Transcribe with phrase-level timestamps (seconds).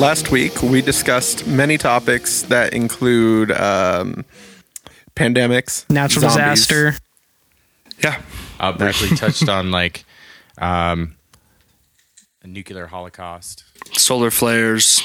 [0.00, 4.24] last week we discussed many topics that include um,
[5.14, 6.66] pandemics, Natural zombies.
[6.66, 6.94] disaster.
[8.02, 8.20] Yeah.
[8.58, 10.04] Uh, briefly touched on like
[10.58, 11.16] um,
[12.42, 13.64] a nuclear holocaust.
[13.96, 15.02] Solar flares,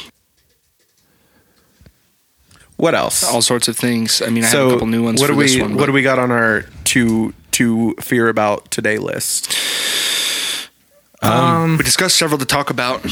[2.78, 3.24] What else?
[3.24, 4.22] all sorts of things.
[4.22, 5.76] I mean, I have so a couple new ones what for do we this one.
[5.76, 9.54] what do we got on our to to fear about today list?
[11.24, 13.04] we discussed several to talk about.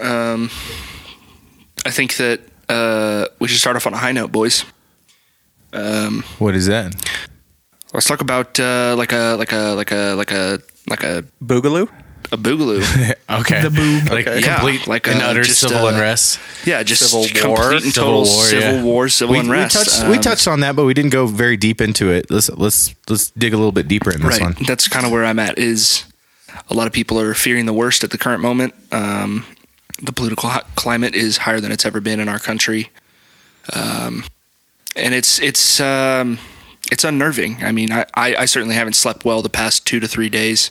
[0.00, 0.50] Um,
[1.86, 4.64] I think that uh, we should start off on a high note, boys.
[5.72, 6.94] Um, What is that?
[7.92, 11.88] let's talk about uh, like a like a like a like a like a Boogaloo.
[12.32, 12.82] a boogaloo.
[13.30, 13.62] Okay.
[13.62, 14.10] The boob.
[14.10, 14.40] Like Okay.
[14.40, 16.38] Yeah, complete like, and uh, utter just, civil uh, unrest.
[16.66, 17.56] Yeah, just Civil war.
[17.56, 18.82] complete and Civil total war, civil yeah.
[18.82, 19.74] war, civil We, we unrest.
[19.76, 22.30] touched we Um, touched on that, but we didn't go very deep into it.
[22.30, 24.42] Let's let's let's dig a little bit deeper in this right.
[24.42, 24.56] one.
[24.66, 25.58] That's kind of where I'm at.
[25.58, 26.04] Is
[26.68, 28.74] a lot of people are fearing the worst at the current moment.
[28.92, 29.44] Um,
[30.02, 32.90] the political climate is higher than it's ever been in our country,
[33.74, 34.24] um,
[34.96, 36.38] and it's it's um,
[36.90, 37.58] it's unnerving.
[37.62, 40.70] I mean, I, I, I certainly haven't slept well the past two to three days.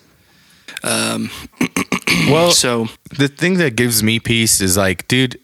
[0.84, 1.30] Um,
[2.30, 5.40] Well, so the thing that gives me peace is like, dude,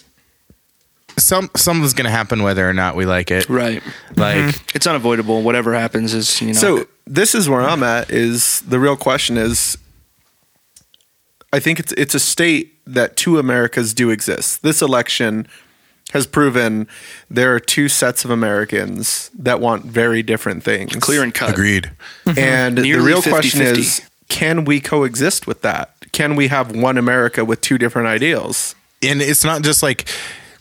[1.18, 3.48] some something's gonna happen whether or not we like it.
[3.50, 3.82] right,
[4.18, 5.42] Like, it's unavoidable.
[5.42, 6.54] Whatever happens is you know.
[6.54, 8.10] So this is where I'm at.
[8.10, 9.78] Is the real question is?
[11.56, 14.62] I think it's it's a state that two Americas do exist.
[14.62, 15.48] This election
[16.14, 16.88] has proven
[17.32, 20.96] there are two sets of Americans that want very different things.
[20.98, 21.50] clear and cut.
[21.50, 21.92] agreed.
[22.26, 22.40] Mm-hmm.
[22.40, 23.78] And the Nearly real question 50-50.
[23.78, 25.90] is can we coexist with that?
[26.12, 28.76] Can we have one America with two different ideals?
[29.04, 30.08] and it's not just like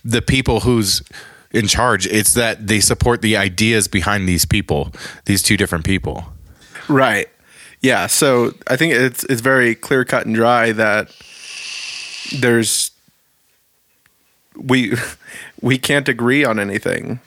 [0.05, 1.03] the people who's
[1.53, 4.91] in charge it's that they support the ideas behind these people
[5.27, 6.25] these two different people
[6.89, 7.29] Right.
[7.85, 8.07] Yeah.
[8.07, 11.15] So I think it's it's very clear cut and dry that
[12.35, 12.91] there's
[14.57, 14.95] we
[15.61, 17.21] we can't agree on anything,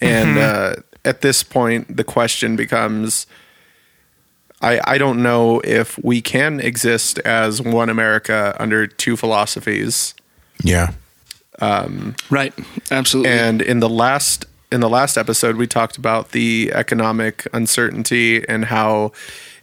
[0.00, 3.26] and uh, at this point, the question becomes.
[4.60, 10.14] I, I don't know if we can exist as one America under two philosophies.
[10.64, 10.94] yeah
[12.30, 12.52] Right,
[12.90, 13.32] absolutely.
[13.32, 18.66] And in the last in the last episode, we talked about the economic uncertainty and
[18.66, 19.12] how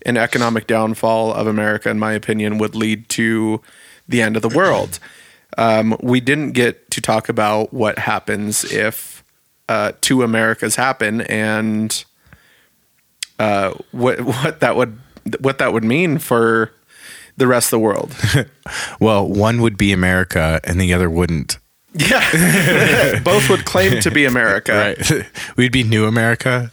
[0.05, 3.61] an economic downfall of America, in my opinion, would lead to
[4.07, 4.99] the end of the world.
[5.57, 9.23] Um, we didn't get to talk about what happens if
[9.69, 12.03] uh, two Americas happen and
[13.39, 14.99] uh, what what that would
[15.39, 16.71] what that would mean for
[17.37, 18.15] the rest of the world.
[18.99, 21.57] well one would be america and the other wouldn't
[21.93, 24.95] Yeah, both would claim to be America.
[24.97, 26.71] right we'd be new america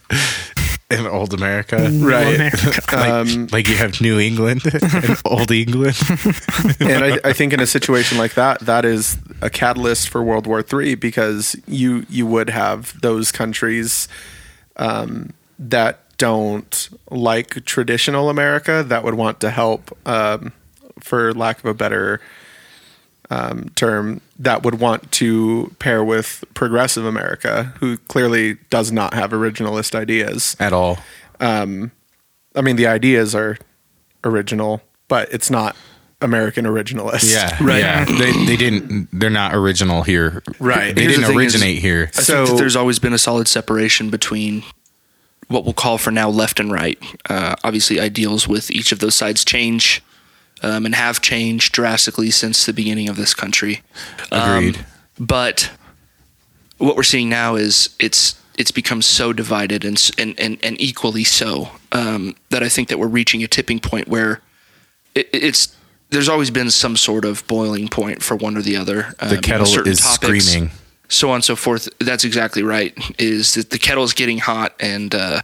[0.97, 2.35] and old america Right.
[2.35, 2.81] America.
[2.95, 5.97] like, Um, like you have new england and old england
[6.79, 10.47] and I, I think in a situation like that, that is a catalyst for World
[10.47, 14.07] War III because you you would have those countries
[14.77, 20.51] um, that don't like traditional America that would want to help, um,
[20.99, 22.21] for lack of a better
[23.29, 29.31] um, term, that would want to pair with progressive America, who clearly does not have
[29.31, 30.55] originalist ideas.
[30.59, 30.99] at all
[32.55, 33.57] I mean, the ideas are
[34.23, 35.75] original, but it's not
[36.21, 37.29] American originalist.
[37.33, 37.79] yeah Right.
[37.79, 40.95] yeah they, they didn't they're not original here Right.
[40.95, 43.17] they Here's didn't thing is- originate here I So- think that there's always been a
[43.17, 44.63] solid separation between
[45.49, 46.97] what we'll call for now left and right.
[47.29, 50.01] Uh, obviously, ideals with each of those sides change
[50.63, 53.81] um, and have changed drastically since the beginning of this country.
[54.31, 54.77] Agreed.
[54.77, 54.85] Um,
[55.19, 55.71] but
[56.77, 61.23] what we're seeing now is it's it's become so divided and and and, and equally
[61.23, 64.41] so um, that I think that we're reaching a tipping point where
[65.15, 65.75] it, it's
[66.09, 69.15] there's always been some sort of boiling point for one or the other.
[69.19, 70.71] Um, the you know, kettle is topics, screaming
[71.13, 71.87] so on and so forth.
[71.99, 72.93] That's exactly right.
[73.19, 75.41] Is that the kettle's getting hot and uh,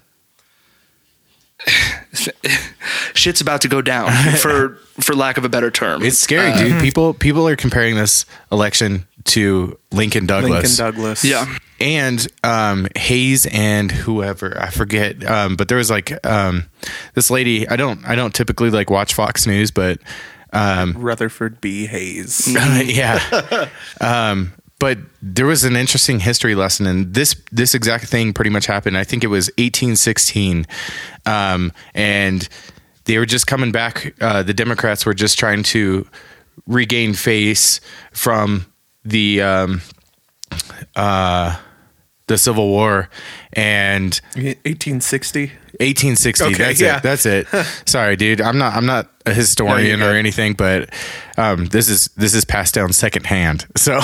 [3.14, 6.04] shit's about to go down for for lack of a better term.
[6.04, 6.82] It's scary, dude.
[6.82, 10.80] People people are comparing this election to Lincoln Douglas.
[10.80, 11.26] Lincoln Douglas.
[11.26, 16.66] yeah, and um, Hayes and whoever I forget, um, but there was like um,
[17.14, 17.68] this lady.
[17.68, 20.00] I don't I don't typically like watch Fox News, but
[20.52, 21.86] um, Rutherford B.
[21.86, 22.48] Hayes.
[22.54, 23.70] yeah.
[24.02, 28.66] um, but there was an interesting history lesson, and this this exact thing pretty much
[28.66, 28.98] happened.
[28.98, 30.66] I think it was 1816,
[31.26, 32.48] um, and
[33.04, 34.16] they were just coming back.
[34.22, 36.08] Uh, the Democrats were just trying to
[36.66, 37.82] regain face
[38.14, 38.66] from
[39.04, 39.82] the um,
[40.96, 41.58] uh,
[42.28, 43.10] the Civil War,
[43.52, 45.52] and 1860.
[45.80, 46.46] 1860.
[46.46, 46.98] Okay, that's yeah.
[46.98, 47.04] it.
[47.04, 47.48] That's it.
[47.86, 48.42] Sorry, dude.
[48.42, 48.76] I'm not.
[48.76, 50.90] I'm not a historian No, or anything, but
[51.38, 53.66] um, this is this is passed down secondhand.
[53.78, 53.98] So,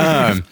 [0.00, 0.44] um,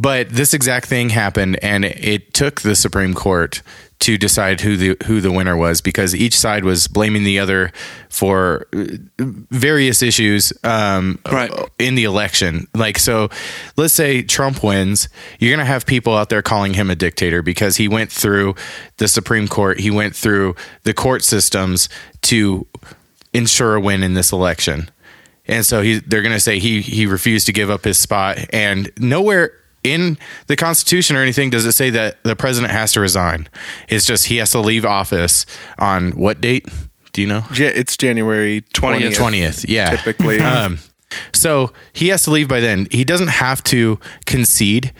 [0.00, 3.62] but this exact thing happened, and it took the Supreme Court
[4.02, 7.70] to decide who the who the winner was because each side was blaming the other
[8.08, 8.84] for uh,
[9.18, 11.52] various issues um, Right.
[11.78, 12.66] in the election.
[12.74, 13.28] Like, so
[13.76, 15.08] let's say Trump wins,
[15.38, 18.56] you're going to have people out there calling him a dictator because he went through
[18.96, 21.88] the Supreme Court, he went through the court systems
[22.22, 22.66] to
[23.32, 24.90] ensure a win in this election.
[25.46, 28.38] And so he, they're going to say he he refused to give up his spot,
[28.52, 29.52] and nowhere
[29.84, 33.48] in the Constitution or anything does it say that the president has to resign.
[33.88, 35.46] It's just he has to leave office
[35.78, 36.66] on what date?
[37.12, 37.44] Do you know?
[37.54, 39.16] Ja- it's January 20th.
[39.16, 39.64] 20th.
[39.68, 39.96] Yeah.
[39.96, 40.40] Typically.
[40.52, 40.78] Um,
[41.34, 42.86] so he has to leave by then.
[42.90, 44.92] He doesn't have to concede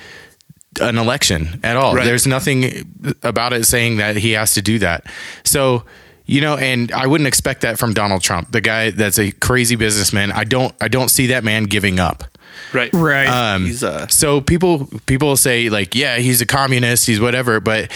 [0.80, 1.94] an election at all.
[1.94, 2.04] Right.
[2.04, 5.06] There's nothing about it saying that he has to do that.
[5.44, 5.84] So,
[6.26, 9.76] you know, and I wouldn't expect that from Donald Trump, the guy that's a crazy
[9.76, 10.32] businessman.
[10.32, 12.24] I don't I don't see that man giving up.
[12.72, 12.90] Right.
[12.92, 13.26] Right.
[13.26, 17.90] Um, He's a- so people people say like, yeah, he's a communist, he's whatever, but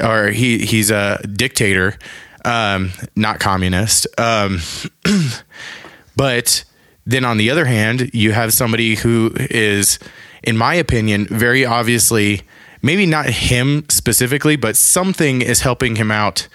[0.00, 1.96] or he he's a dictator,
[2.44, 4.06] um, not communist.
[4.18, 4.60] Um,
[6.16, 6.64] but
[7.06, 9.98] then on the other hand, you have somebody who is,
[10.42, 12.42] in my opinion, very obviously
[12.82, 16.48] maybe not him specifically, but something is helping him out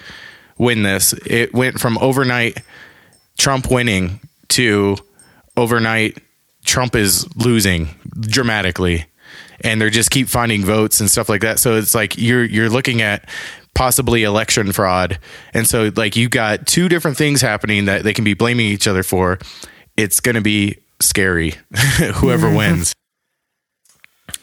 [0.60, 1.14] win this.
[1.24, 2.58] It went from overnight
[3.38, 4.96] Trump winning to
[5.56, 6.18] overnight
[6.64, 7.88] Trump is losing
[8.20, 9.06] dramatically
[9.62, 11.58] and they just keep finding votes and stuff like that.
[11.58, 13.28] So it's like you're you're looking at
[13.74, 15.18] possibly election fraud.
[15.54, 18.86] And so like you got two different things happening that they can be blaming each
[18.86, 19.38] other for.
[19.96, 21.54] It's going to be scary
[22.14, 22.92] whoever wins.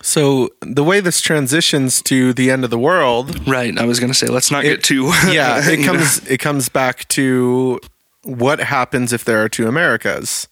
[0.02, 3.78] So the way this transitions to the end of the world, Right.
[3.78, 5.06] I was going to say, let's not get too.
[5.30, 5.94] yeah, it you know.
[5.94, 7.80] comes it comes back to
[8.24, 10.48] what happens if there are two Americas.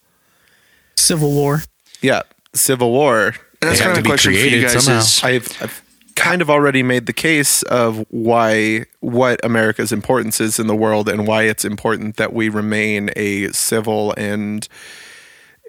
[0.95, 1.63] Civil War.
[2.01, 2.21] Yeah,
[2.53, 3.27] Civil War.
[3.61, 4.99] And that's They kind of a question for you guys somehow.
[4.99, 5.81] is I've, I've
[6.15, 11.09] kind of already made the case of why what America's importance is in the world
[11.09, 14.67] and why it's important that we remain a civil and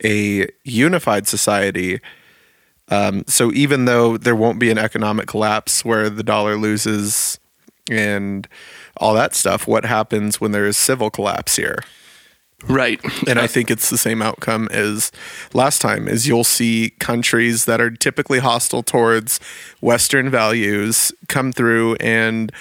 [0.05, 2.01] a unified society.
[2.88, 7.41] Um, so even though there won't be an economic collapse where the dollar loses
[7.91, 8.47] and
[8.97, 11.81] all that stuff, what happens when there is civil collapse here?
[12.69, 13.00] right.
[13.29, 15.12] and I think it's the same outcome as
[15.53, 19.41] last time is you'll see countries that are typically hostile towards
[19.81, 22.53] western values come through and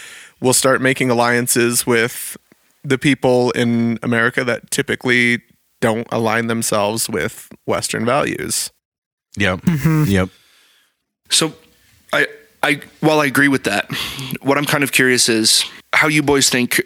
[0.41, 2.37] will start making alliances with
[2.83, 5.41] the people in America that typically
[5.81, 8.71] don't align themselves with western values.
[9.37, 9.61] Yep.
[10.07, 10.29] Yep.
[11.29, 11.53] So,
[12.13, 12.27] I,
[12.63, 13.91] I, while I agree with that,
[14.41, 16.81] what I'm kind of curious is how you boys think.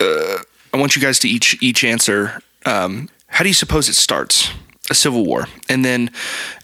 [0.00, 0.38] Uh,
[0.72, 2.40] I want you guys to each each answer.
[2.64, 4.50] Um, how do you suppose it starts
[4.88, 6.10] a civil war, and then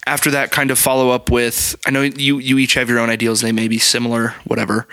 [0.06, 1.76] after that, kind of follow up with.
[1.86, 4.86] I know you you each have your own ideals; they may be similar, whatever.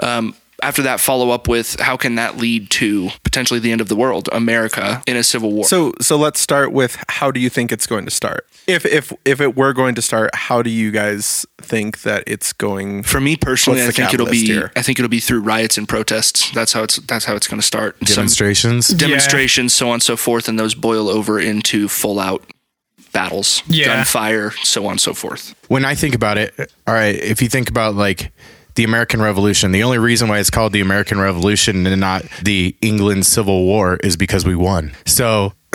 [0.00, 3.88] Um, after that, follow up with how can that lead to potentially the end of
[3.88, 5.64] the world, America in a civil war.
[5.64, 8.46] So so let's start with how do you think it's going to start?
[8.66, 12.52] If if if it were going to start, how do you guys think that it's
[12.52, 14.70] going for me personally, I think it'll be here?
[14.76, 16.50] I think it'll be through riots and protests.
[16.52, 17.96] That's how it's that's how it's going to start.
[18.06, 18.88] Some- Demonstrations.
[18.88, 22.42] demonstrations, so on and so forth, and those boil over into full out
[23.12, 23.86] battles, Yeah.
[23.86, 25.54] gunfire, so on and so forth.
[25.68, 26.54] when I think about it,
[26.86, 28.32] all right, if you think about like
[28.78, 32.76] the American Revolution, the only reason why it's called the American Revolution and not the
[32.80, 34.92] England Civil War is because we won.
[35.04, 35.52] So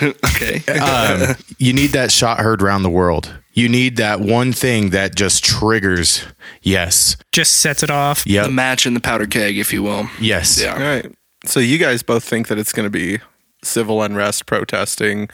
[0.00, 0.62] Okay.
[0.80, 3.34] um, you need that shot heard around the world.
[3.52, 6.24] You need that one thing that just triggers.
[6.62, 7.16] Yes.
[7.32, 8.24] Just sets it off.
[8.24, 8.44] Yeah.
[8.44, 10.08] the match in the powder keg, if you will.
[10.20, 10.62] Yes.
[10.62, 10.74] Yeah.
[10.74, 11.12] All right.
[11.44, 13.18] So you guys both think that it's going to be
[13.64, 15.28] civil unrest, protesting.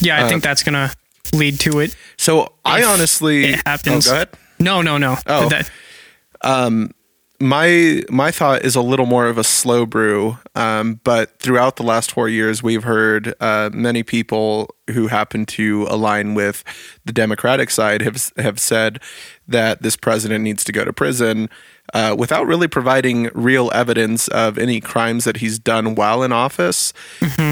[0.00, 0.92] Yeah, I think that's gonna
[1.32, 1.96] lead to it.
[2.18, 4.06] So I honestly, it happens.
[4.06, 4.28] Oh, go ahead.
[4.58, 5.16] No, no, no.
[5.26, 5.48] Oh.
[5.48, 5.70] That-
[7.38, 11.82] My my thought is a little more of a slow brew, um, but throughout the
[11.82, 16.64] last four years, we've heard uh, many people who happen to align with
[17.04, 19.00] the Democratic side have have said
[19.46, 21.50] that this president needs to go to prison.
[21.94, 26.92] Uh, without really providing real evidence of any crimes that he's done while in office.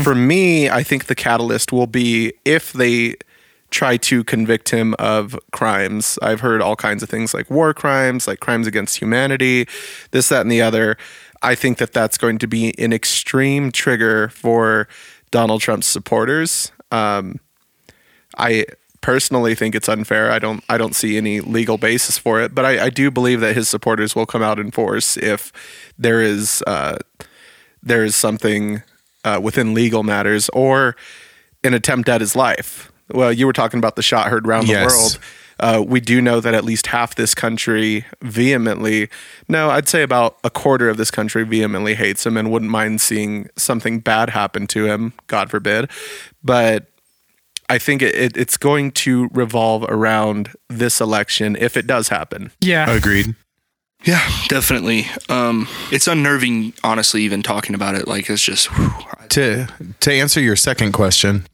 [0.03, 3.15] For me, I think the catalyst will be if they
[3.75, 6.17] try to convict him of crimes.
[6.23, 9.67] I've heard all kinds of things like war crimes, like crimes against humanity,
[10.13, 10.97] this, that, and the other.
[11.43, 14.89] I think that that's going to be an extreme trigger for
[15.33, 16.71] Donald Trump's supporters.
[16.93, 17.41] Um,
[18.39, 18.65] I
[19.01, 20.31] personally think it's unfair.
[20.31, 23.41] I don't I don't see any legal basis for it, but I, I do believe
[23.41, 25.53] that his supporters will come out in force if
[25.99, 26.99] there is uh,
[27.83, 28.83] there is something
[29.25, 30.97] uh, within legal matters or
[31.65, 32.93] an attempt at his life.
[33.15, 34.91] Well, you were talking about the shot heard around Yes.
[34.93, 35.19] the world.
[35.61, 39.09] Uh, we do know that at least half this country vehemently,
[39.49, 43.01] no, I'd say about a quarter of this country vehemently hates him and wouldn't mind
[43.01, 45.89] seeing something bad happen to him, God forbid.
[46.43, 46.87] But
[47.71, 52.51] I think it, it, it's going to revolve around this election if it does happen.
[52.61, 52.91] Yeah.
[52.91, 53.37] Agreed.
[54.05, 55.07] Yeah, definitely.
[55.31, 58.07] Um, it's unnerving, honestly, even talking about it.
[58.07, 58.67] Like it's just.
[58.73, 58.91] whew.
[59.31, 59.67] To
[60.01, 61.47] to answer your second question,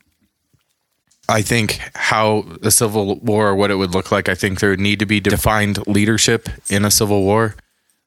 [1.30, 4.28] I think how a civil war, what it would look like.
[4.28, 7.54] I think there would need to be defined leadership in a civil war.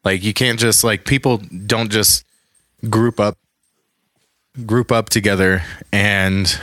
[0.03, 2.25] Like you can't just like people don't just
[2.89, 3.37] group up,
[4.65, 6.59] group up together and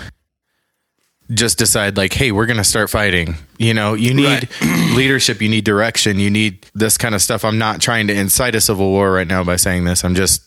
[1.33, 3.37] just decide like, hey, we're gonna start fighting.
[3.59, 4.49] You know, you need
[4.95, 7.45] leadership, you need direction, you need this kind of stuff.
[7.45, 10.05] I'm not trying to incite a civil war right now by saying this.
[10.05, 10.43] I'm just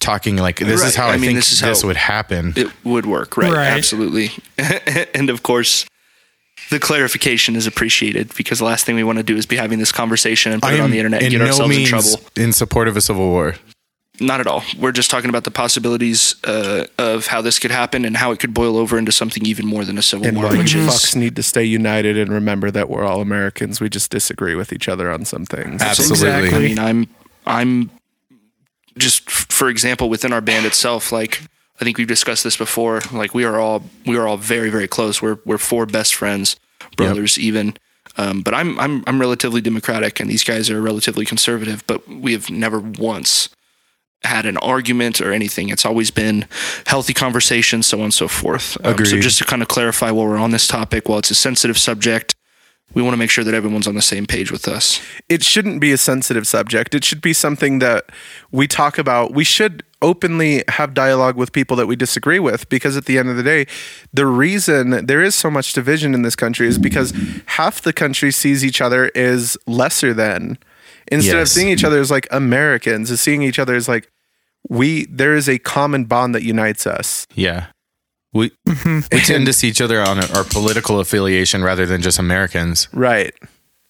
[0.00, 0.88] talking like this Right.
[0.88, 2.52] is how I, I mean, think this this, would happen.
[2.56, 3.52] it would work, right?
[3.52, 3.66] Right.
[3.68, 4.30] Absolutely.
[5.14, 5.86] and of course,
[6.70, 9.78] the clarification is appreciated because the last thing we want to do is be having
[9.78, 12.20] this conversation and put it on the internet and get ourselves in trouble.
[12.36, 13.54] in support of a civil war.
[14.20, 14.64] Not at all.
[14.78, 18.40] We're just talking about the possibilities uh, of how this could happen and how it
[18.40, 20.80] could boil over into something even more than a civil And war, why which you
[20.80, 23.80] is fucks need to stay united and remember that we're all Americans.
[23.80, 25.80] We just disagree with each other on some things.
[25.80, 26.50] Absolutely.
[26.52, 27.06] I mean, I'm
[27.46, 27.90] I'm
[28.98, 31.42] just for example within our band itself, like
[31.80, 33.00] I think we've discussed this before.
[33.12, 35.22] Like we are all we are all very very close.
[35.22, 36.56] We're we're four best friends,
[36.96, 37.76] brothers even.
[38.16, 41.84] Um, but I'm I'm I'm relatively democratic, and these guys are relatively conservative.
[41.86, 43.48] But we have never once
[44.24, 45.68] had an argument or anything.
[45.68, 46.46] It's always been
[46.86, 48.76] healthy conversation, so on and so forth.
[48.84, 51.36] Um, so just to kind of clarify while we're on this topic, while it's a
[51.36, 52.34] sensitive subject,
[52.94, 55.00] we want to make sure that everyone's on the same page with us.
[55.28, 56.94] it shouldn't be a sensitive subject.
[56.94, 58.06] It should be something that
[58.50, 59.34] we talk about.
[59.34, 63.28] We should openly have dialogue with people that we disagree with because at the end
[63.28, 63.66] of the day,
[64.12, 67.12] the reason there is so much division in this country is because
[67.46, 70.56] half the country sees each other as lesser than
[71.10, 74.10] instead of seeing each other as like Americans, is seeing each other as like
[74.68, 77.26] we there is a common bond that unites us.
[77.34, 77.66] Yeah.
[78.32, 79.00] We mm-hmm.
[79.10, 82.88] we tend to see each other on our political affiliation rather than just Americans.
[82.92, 83.34] Right.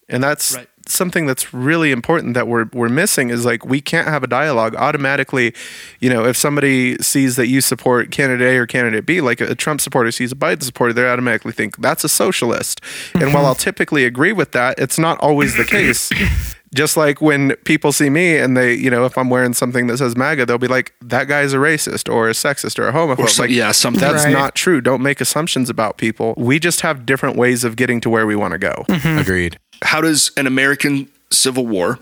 [0.07, 0.67] And that's Right.
[0.87, 4.75] something that's really important that we're we're missing is like we can't have a dialogue
[4.75, 5.53] automatically,
[5.99, 9.53] you know, if somebody sees that you support candidate A or candidate B, like a
[9.53, 12.81] Trump supporter sees a Biden supporter, they automatically think that's a socialist.
[13.13, 13.45] And while mm-hmm.
[13.45, 16.09] I'll typically agree with that, it's not always the case.
[16.75, 19.97] Just like when people see me and they, you know, if I'm wearing something that
[19.97, 23.27] says MAGA, they'll be like, that guy's a racist or a sexist or a homophobe.
[23.29, 23.99] some- like, yeah, something.
[24.01, 24.31] That's Right.
[24.31, 24.79] not true.
[24.79, 26.35] Don't make assumptions about people.
[26.37, 28.85] We just have different ways of getting to where we want to go.
[29.03, 29.57] Agreed.
[29.83, 31.97] how does an American civil war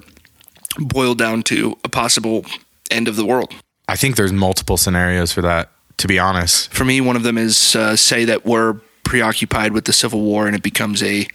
[0.80, 2.46] boil down to a possible
[2.92, 3.54] end of the world?
[3.88, 6.74] I think there's multiple scenarios for that, to be honest.
[6.74, 8.74] For me, one of them is uh, say that we're
[9.06, 11.26] preoccupied with the civil war and it becomes a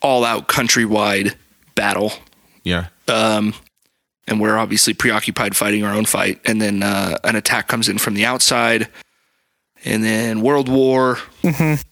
[0.00, 1.34] all-out countrywide
[1.74, 2.12] battle,
[2.64, 2.86] Yeah.
[3.08, 3.54] um,
[4.28, 7.98] and we're obviously preoccupied fighting our own fight, and then uh, an attack comes in
[7.98, 8.88] from the outside,
[9.84, 11.18] and then World War.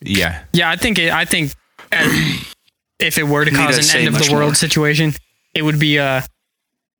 [0.01, 0.45] Yeah.
[0.53, 1.53] Yeah, I think it, I think
[1.93, 2.07] uh,
[3.01, 4.55] if it were to cause I an end of the world more?
[4.55, 5.13] situation,
[5.55, 6.23] it would be uh,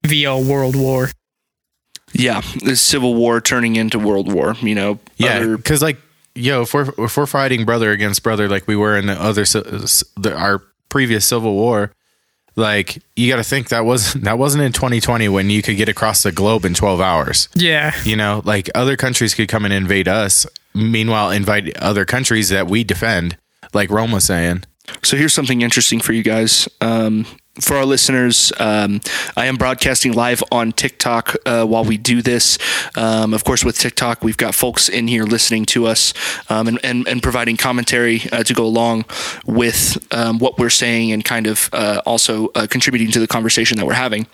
[0.05, 1.11] via world war.
[2.13, 4.57] Yeah, the Civil War turning into World War.
[4.61, 5.45] You know, Yeah.
[5.47, 5.97] Because like,
[6.35, 9.45] yo, if we're if we're fighting brother against brother like we were in the other
[9.45, 11.93] the, our previous civil war,
[12.57, 15.89] like you got to think that was that wasn't in 2020 when you could get
[15.89, 17.49] across the globe in 12 hours.
[17.55, 20.47] Yeah, You know, like other countries could come and invade us.
[20.75, 23.37] Meanwhile, invite other countries that we defend,
[23.75, 24.65] like Rome was saying.
[25.03, 26.69] So here's something interesting for you guys.
[26.81, 27.27] Um,
[27.61, 29.01] for our listeners, um,
[29.37, 32.59] I am broadcasting live on TikTok uh, while we do this.
[32.97, 36.13] Um, of course, with TikTok, we've got folks in here listening to us
[36.51, 39.05] um, and, and, and providing commentary uh, to go along
[39.47, 43.77] with um, what we're saying and kind of uh, also uh, contributing to the conversation
[43.79, 44.27] that we're having.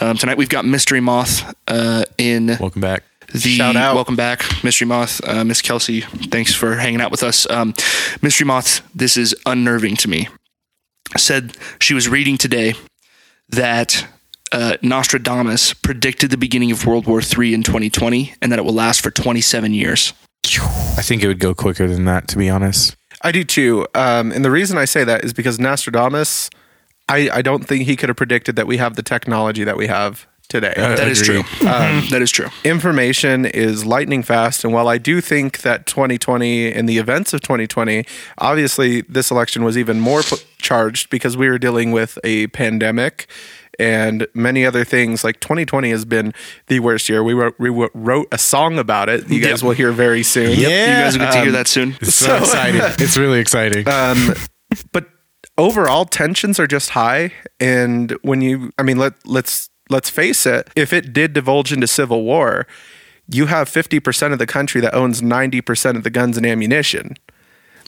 [0.00, 3.02] Um, tonight, we've got Mystery Moth uh, in Welcome back.
[3.32, 3.94] the Shout out.
[3.96, 7.74] welcome back mystery moth uh, miss kelsey thanks for hanging out with us um,
[8.22, 10.28] mystery moth this is unnerving to me
[11.16, 12.74] said she was reading today
[13.48, 14.06] that
[14.52, 18.72] uh, nostradamus predicted the beginning of world war iii in 2020 and that it will
[18.72, 20.12] last for 27 years
[20.96, 22.96] I think it would go quicker than that, to be honest.
[23.22, 23.86] I do too.
[23.94, 26.50] Um, and the reason I say that is because Nostradamus,
[27.08, 29.86] I, I don't think he could have predicted that we have the technology that we
[29.86, 30.72] have today.
[30.76, 31.44] That is Agreed.
[31.44, 31.68] true.
[31.68, 32.48] Um, that is true.
[32.64, 34.64] information is lightning fast.
[34.64, 38.04] And while I do think that 2020 and the events of 2020,
[38.38, 43.28] obviously this election was even more p- charged because we were dealing with a pandemic
[43.78, 45.22] and many other things.
[45.24, 46.32] Like 2020 has been
[46.68, 47.22] the worst year.
[47.24, 49.28] We wrote, we wrote a song about it.
[49.28, 49.62] You guys Yep.
[49.62, 50.58] will hear very soon.
[50.58, 50.68] Yeah.
[50.98, 51.96] You guys will get to hear that soon.
[52.00, 52.80] It's so, exciting.
[52.98, 53.86] It's really exciting.
[53.88, 54.34] Um,
[54.92, 55.06] but
[55.58, 60.68] overall tensions are just high and when you i mean let let's let's face it
[60.76, 62.66] if it did divulge into civil war
[63.28, 67.16] you have 50% of the country that owns 90% of the guns and ammunition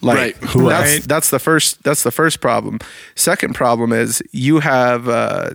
[0.03, 0.41] like Right.
[0.41, 1.03] that's Right.
[1.03, 2.79] that's the first that's the first problem
[3.15, 5.51] second problem is you have uh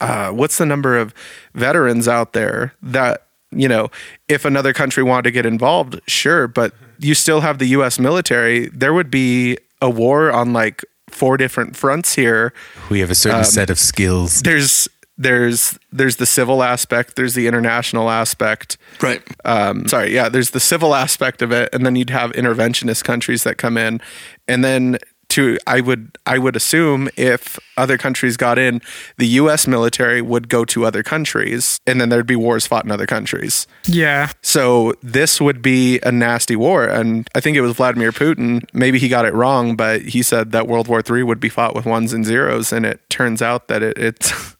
[0.00, 1.12] uh what's the number of
[1.54, 3.90] veterans out there that you know
[4.28, 8.68] if another country wanted to get involved sure but you still have the US military
[8.68, 12.52] there would be a war on like four different fronts here
[12.90, 14.42] we have a certain set of skills.
[14.42, 14.88] there's
[15.20, 19.22] there's there's the civil aspect there's the international aspect Right.
[19.44, 23.44] um, sorry, yeah, there's the civil aspect of it, and then you'd have interventionist countries
[23.44, 24.00] that come in,
[24.48, 24.98] and then
[25.28, 28.80] to I would I would assume if other countries got in,
[29.16, 29.66] the U.S.
[29.68, 33.68] military would go to other countries, and then there'd be wars fought in other countries.
[33.86, 34.32] Yeah.
[34.42, 38.64] So this would be a nasty war, and I think it was Vladimir Putin.
[38.72, 41.76] Maybe he got it wrong, but he said that World War III would be fought
[41.76, 44.32] with ones and zeros, and it turns out that it, it's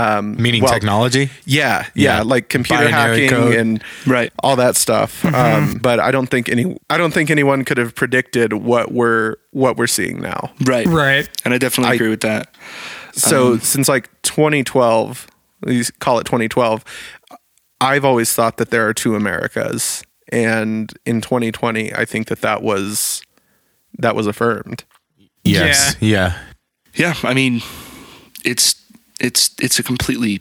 [0.00, 1.30] Um, Meaning well, technology.
[1.44, 2.22] yeah, yeah, Yeah.
[2.22, 3.54] like computer Binary hacking code.
[3.54, 4.32] and Right.
[4.42, 5.22] all that stuff.
[5.22, 5.34] Mm-hmm.
[5.34, 9.36] Um, but I don't think any I don't think anyone could have predicted what we're
[9.50, 10.52] what we're seeing now.
[10.64, 10.86] Right.
[10.86, 11.28] Right.
[11.44, 12.54] And I definitely I- agree with that.
[13.12, 15.26] So um, since like 2012,
[15.66, 16.84] you call it 2012,
[17.80, 22.62] I've always thought that there are two Americas, and in 2020, I think that that
[22.62, 23.22] was
[23.98, 24.84] that was affirmed.
[25.44, 25.96] Yes.
[26.00, 26.38] Yeah.
[26.94, 27.62] Yeah, I mean,
[28.44, 28.74] it's
[29.20, 30.40] it's it's a completely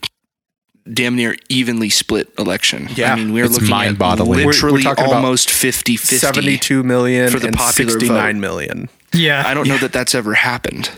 [0.92, 2.88] damn near evenly split election.
[2.96, 4.30] Yeah, I mean, we're it's looking at mind-boggling.
[4.46, 6.18] We're- we're talking about almost 50-50.
[6.18, 8.40] 72 million For the and popular 69 vote.
[8.40, 8.90] million.
[9.14, 9.44] Yeah.
[9.46, 10.90] I don't know that that's ever happened.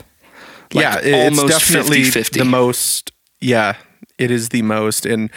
[0.72, 2.38] Like, yeah, it- it's almost definitely 50-50.
[2.38, 3.12] the most.
[3.40, 3.74] Yeah,
[4.18, 5.28] it is the most, and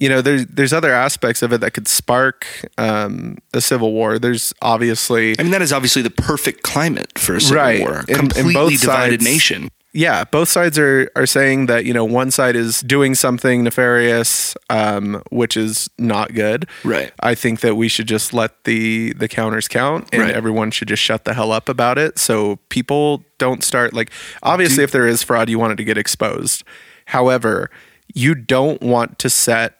[0.00, 2.46] you know, there's there's other aspects of it that could spark
[2.78, 4.18] um, a civil war.
[4.18, 7.80] There's obviously, I mean, that is obviously the perfect climate for a civil Right.
[7.80, 7.98] war.
[8.08, 9.68] And- and Completely both divided sides- nation.
[9.94, 14.56] Yeah, both sides are are saying that you know one side is doing something nefarious,
[14.68, 16.68] um, which is not good.
[16.84, 17.12] Right.
[17.20, 20.34] I think that we should just let the the counters count, and Right.
[20.34, 24.10] everyone should just shut the hell up about it, so people don't start like.
[24.42, 26.64] Obviously, if there is fraud, you want it to get exposed.
[27.06, 27.70] However,
[28.12, 29.76] you don't want to set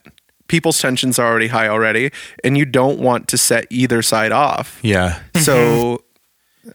[0.46, 2.12] people's tensions are already high already,
[2.44, 4.78] and you don't want to set either side off.
[4.82, 5.20] Yeah.
[5.40, 6.04] So,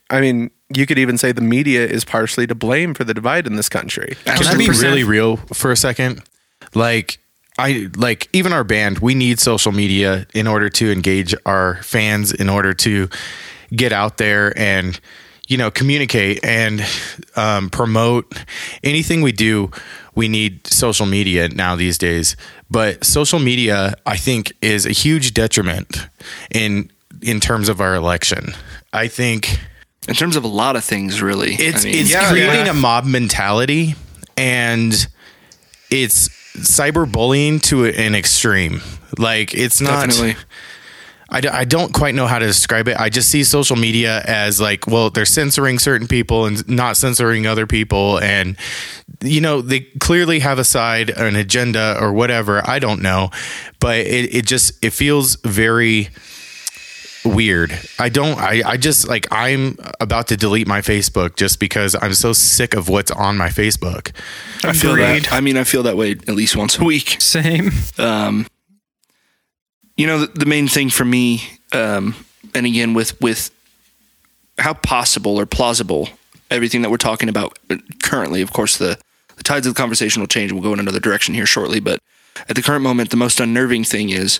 [0.09, 3.47] I mean, you could even say the media is partially to blame for the divide
[3.47, 4.15] in this country.
[4.25, 6.21] Can I be really real for a second?
[6.75, 7.19] Like
[7.57, 12.31] I like even our band, we need social media in order to engage our fans,
[12.31, 13.09] in order to
[13.75, 14.99] get out there and
[15.47, 16.85] you know communicate and
[17.35, 18.43] um, promote
[18.83, 19.71] anything we do.
[20.15, 22.35] We need social media now these days,
[22.69, 26.07] but social media, I think, is a huge detriment
[26.51, 28.53] in in terms of our election.
[28.93, 29.59] I think
[30.09, 31.53] In terms of a lot of things, really.
[31.53, 32.71] it's I mean, it's yeah, creating yeah.
[32.71, 33.95] a mob mentality
[34.35, 35.07] and
[35.89, 38.81] it's cyberbullying to an extreme
[39.17, 40.35] like it's not definitely.
[41.31, 44.21] I, d- I don't quite know how to describe it i just see social media
[44.25, 48.57] as like well they're censoring certain people and not censoring other people and
[49.21, 53.29] you know they clearly have a side an agenda or whatever i don't know
[53.79, 56.09] but it, it just it feels very
[57.35, 57.77] weird.
[57.97, 62.13] I don't I, I just like I'm about to delete my Facebook just because I'm
[62.13, 64.11] so sick of what's on my Facebook.
[64.63, 65.25] I feel Agreed.
[65.25, 65.33] that.
[65.33, 67.17] I mean, I feel that way at least once a week.
[67.19, 67.71] Same.
[67.97, 68.47] um,
[69.97, 72.15] you know, the, the main thing for me, um,
[72.53, 73.51] and again with with
[74.57, 76.09] how possible or plausible
[76.51, 77.57] everything that we're talking about
[78.03, 78.41] currently.
[78.41, 78.97] Of course, the
[79.35, 80.51] the tides of the conversation will change.
[80.51, 81.99] We'll go in another direction here shortly, but
[82.47, 84.39] at the current moment, the most unnerving thing is.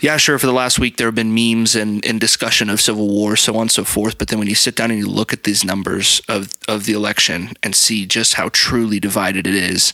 [0.00, 0.38] Yeah, sure.
[0.38, 3.54] For the last week, there have been memes and, and discussion of civil war, so
[3.56, 4.16] on and so forth.
[4.16, 6.94] But then when you sit down and you look at these numbers of, of the
[6.94, 9.92] election and see just how truly divided it is,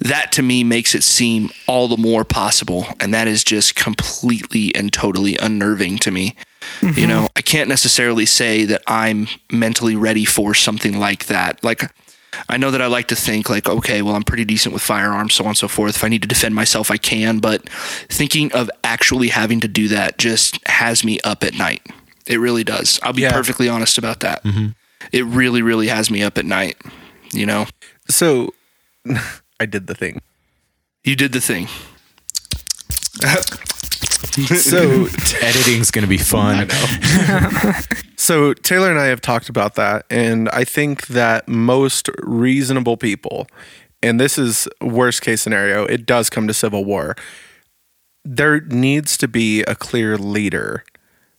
[0.00, 4.74] that to me makes it seem all the more possible and that is just completely
[4.74, 6.36] and totally unnerving to me
[6.80, 7.08] you mm-hmm.
[7.08, 11.82] know i can't necessarily say that i'm mentally ready for something like that like
[12.48, 15.34] i know that i like to think like okay well i'm pretty decent with firearms
[15.34, 17.68] so on and so forth if i need to defend myself i can but
[18.08, 21.82] thinking of actually having to do that just has me up at night
[22.26, 23.32] it really does i'll be Yeah.
[23.32, 24.68] perfectly honest about that mm-hmm.
[25.12, 26.76] it really really has me up at night
[27.32, 27.66] you know
[28.08, 28.52] So
[29.60, 30.20] I did the thing.
[31.04, 31.68] You did the thing.
[34.24, 34.78] So
[35.42, 36.68] Editing's going to be fun.
[38.16, 43.46] So Taylor and I have talked about that, and I think that most reasonable people,
[44.02, 47.16] and this is worst case scenario, it does come to civil war.
[48.24, 50.84] There needs to be a clear leader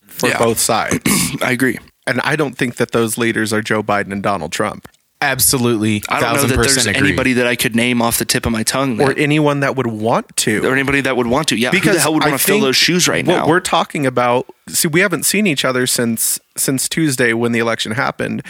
[0.06, 0.38] for Yeah.
[0.38, 1.00] both sides,
[1.42, 1.80] I agree.
[2.06, 4.88] and I don't think that those leaders are Joe Biden and Donald Trump,
[5.32, 6.04] Absolutely.
[6.10, 7.10] I don't know that there's agree.
[7.10, 9.88] anybody that I could name off the tip of my tongue or anyone that would
[9.88, 10.66] want to.
[10.66, 11.56] or anybody that would want to.
[11.56, 13.48] Yeah, who the hell would I want to fill those shoes right what now?
[13.48, 14.48] we're talking about.
[14.70, 18.44] See, we haven't seen each other since since Tuesday when the election happened.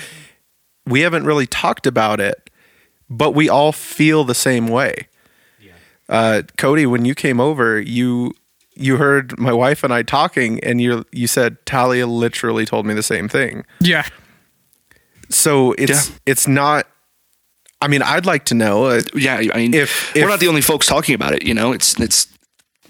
[0.85, 2.49] We haven't really talked about it,
[3.09, 5.07] but we all feel the same way.
[6.07, 8.33] Uh, Cody, when you came over, you
[8.75, 12.93] you heard my wife and I talking, and you you said Talia literally told me
[12.93, 13.65] the same thing.
[13.79, 14.07] Yeah.
[15.29, 16.15] So it's Yeah.
[16.25, 16.87] it's not.
[17.81, 18.85] I mean, I'd like to know.
[18.85, 21.43] Uh, yeah, I mean, If- we're not the only folks talking about it.
[21.43, 22.27] You know, it's it's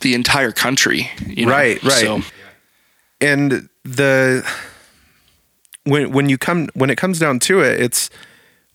[0.02, 1.10] the entire country.
[1.28, 1.52] You know?
[1.52, 1.94] Right, right.
[2.02, 2.22] So,
[3.22, 4.46] and the
[5.84, 8.10] when when you come when it comes down to it it's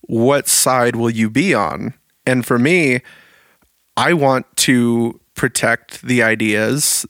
[0.07, 1.93] what side will you be on
[2.25, 3.01] and for me
[3.97, 7.05] i want to protect the ideas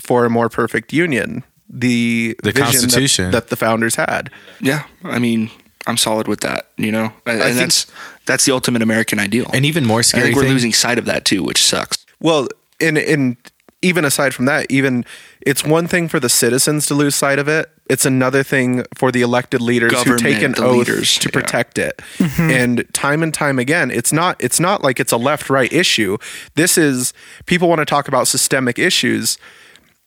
[0.00, 3.30] for a more perfect union the The vision that- Constitution.
[3.30, 4.30] that, the founders had
[4.60, 5.50] yeah, I mean,
[5.86, 6.68] I'm solid with that.
[6.76, 7.86] You know, and, and think- that's
[8.26, 9.50] that's the ultimate American ideal.
[9.52, 12.04] And even more I scary think we're thing, losing sight of that too, which sucks.
[12.20, 12.48] well
[12.80, 13.36] and and
[13.82, 15.04] even aside from that even
[15.40, 19.10] it's one thing for the citizens to lose sight of it it's another thing for
[19.10, 21.32] the elected leaders who take an oath leaders, to yeah.
[21.32, 22.50] protect it mm-hmm.
[22.50, 26.16] and time and time again it's not it's not like it's a left right issue
[26.54, 27.12] this is
[27.46, 29.36] people want to talk about systemic issues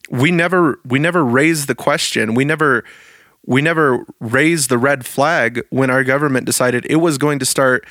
[0.09, 2.83] we never we never raise the question we never
[3.45, 7.85] we never raised the red flag when our government decided it was going to start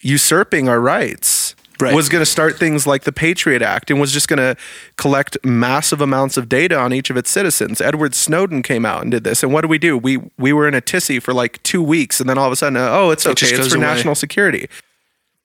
[0.00, 1.94] usurping our rights Right.
[1.94, 4.56] was going to start things like the Patriot Act and was just going to
[4.96, 7.82] collect massive amounts of data on each of its citizens.
[7.82, 9.42] Edward Snowden came out and did this.
[9.42, 9.98] And what do we do?
[9.98, 12.56] We we were in a tizzy for like 2 weeks and then all of a
[12.56, 13.34] sudden uh, oh, it's okay.
[13.34, 13.84] just It's for away.
[13.88, 14.70] national security.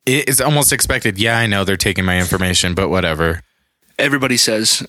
[0.06, 1.20] it is almost expected.
[1.20, 3.42] Yeah, I know they're taking my information, but whatever.
[4.00, 4.88] Everybody says.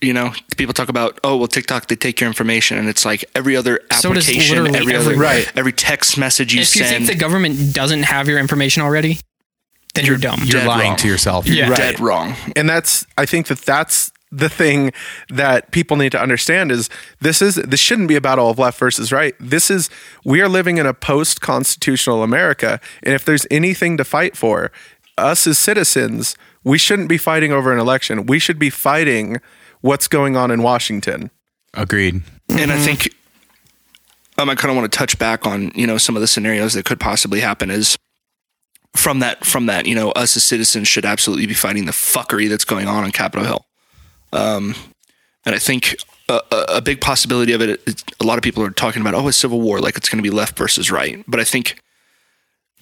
[0.00, 3.24] You know, people talk about, oh well, TikTok they take your information, and it's like
[3.34, 5.16] every other So does application, literally every other.
[5.16, 5.50] Right.
[5.56, 6.86] every text message you send.
[6.86, 9.18] if you think the government doesn't have your information already,
[9.94, 10.40] then you're, dumb.
[10.44, 10.96] You're Dead lying wrong.
[10.98, 11.46] to yourself.
[11.46, 11.74] You're yeah.
[11.74, 12.34] dead wrong.
[12.54, 14.92] and that's i think that that's the thing
[15.30, 18.78] that people need to understand is this is this shouldn't be a battle of left
[18.78, 19.88] versus right this is
[20.24, 24.70] we are living in a post constitutional america and if there's anything to fight for
[25.16, 29.40] us as citizens we shouldn't be fighting over an election we should be fighting
[29.80, 31.30] what's going on in washington
[31.74, 32.22] Agreed.
[32.48, 33.14] And I think
[34.38, 36.74] um, I kind of want to touch back on you know some of the scenarios
[36.74, 37.96] that could possibly happen is
[38.96, 42.48] from that from that you know us as citizens should absolutely be fighting the fuckery
[42.48, 43.64] that's going on on Capitol Hill.
[44.32, 44.74] Um,
[45.44, 45.96] and I think
[46.28, 49.28] a, a, a big possibility of it, a lot of people are talking about oh
[49.28, 51.80] a civil war like it's going to be left versus right, but I think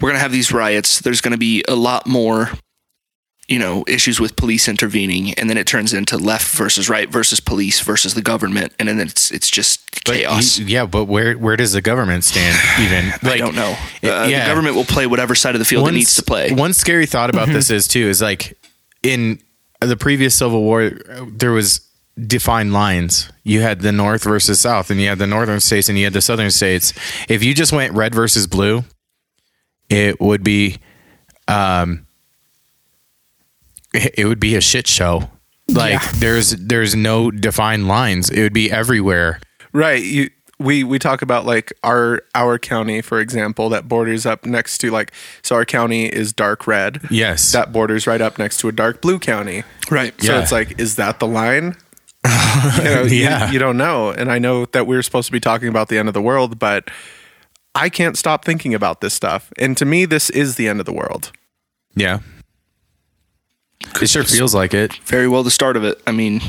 [0.01, 1.01] we're going to have these riots.
[1.01, 2.51] There's going to be a lot more
[3.49, 7.39] you know issues with police intervening and then it turns into left versus right versus
[7.39, 11.35] police versus the government and then it's it's just But chaos you- yeah, but where
[11.35, 12.57] where does the government stand?
[12.81, 13.77] Even I don't know.
[14.03, 14.45] it- Uh, yeah.
[14.45, 16.51] The government will play whatever side of the field One it needs to play.
[16.53, 18.59] One scary thought about this is too is like
[19.03, 19.41] in
[19.81, 20.91] the previous Civil War,
[21.37, 21.81] there was
[22.27, 23.31] defined lines.
[23.45, 26.15] You had the North versus South, and you had the northern states, and you had
[26.15, 26.95] the southern states.
[27.29, 28.85] If you just went red versus blue,
[29.91, 30.79] it would be,
[31.47, 32.06] um,
[33.97, 35.31] it it would be a shit show.
[35.69, 36.13] Like Yeah.
[36.17, 38.31] there's there's no defined lines.
[38.31, 39.41] It would be everywhere.
[39.73, 44.47] right you we we talk about like our our county for example that borders up
[44.47, 47.53] next to like so our county is dark red Yes.
[47.53, 50.15] that borders right up next to a dark blue county right.
[50.23, 50.41] So Yeah.
[50.43, 51.77] it's like, is that the line?
[52.79, 53.51] you, know, you- Yeah.
[53.51, 54.11] you, don't know.
[54.11, 56.23] And I know that we are supposed to be talking about the end of the
[56.23, 56.91] world, but
[57.75, 59.53] I can't stop thinking about this stuff.
[59.59, 61.33] And to me, this is the end of the world.
[61.95, 62.21] yeah.
[64.01, 64.95] It sure feels like it.
[65.05, 66.01] Very well the start of it.
[66.07, 66.41] I mean,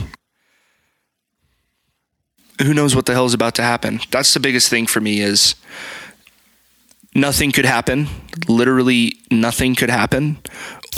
[2.62, 4.00] who knows what the hell is about to happen?
[4.12, 5.56] That's the biggest thing for me is
[7.16, 8.08] nothing could happen.
[8.48, 10.38] Literally nothing could happen.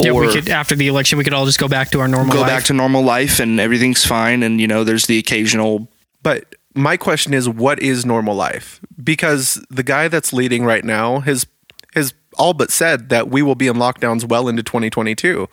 [0.00, 2.08] Yeah, or we could after the election, we could all just go back to our
[2.08, 2.48] normal go life.
[2.48, 4.42] back to normal life and everything's fine.
[4.42, 5.88] And, you know, there's the occasional
[6.22, 8.80] But my question is, what is normal life?
[9.02, 11.46] Because the guy that's leading right now has
[11.94, 15.48] has all but said that we will be in lockdowns well into 2022.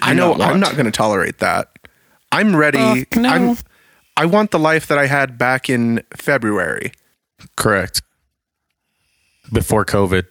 [0.00, 0.52] I know not.
[0.52, 1.68] I'm not going to tolerate that.
[2.30, 3.04] I'm ready.
[3.04, 3.28] Fuck no.
[3.28, 3.56] I'm,
[4.16, 6.92] I want the life that I had back in February.
[7.56, 8.02] Correct.
[9.52, 10.24] Before COVID.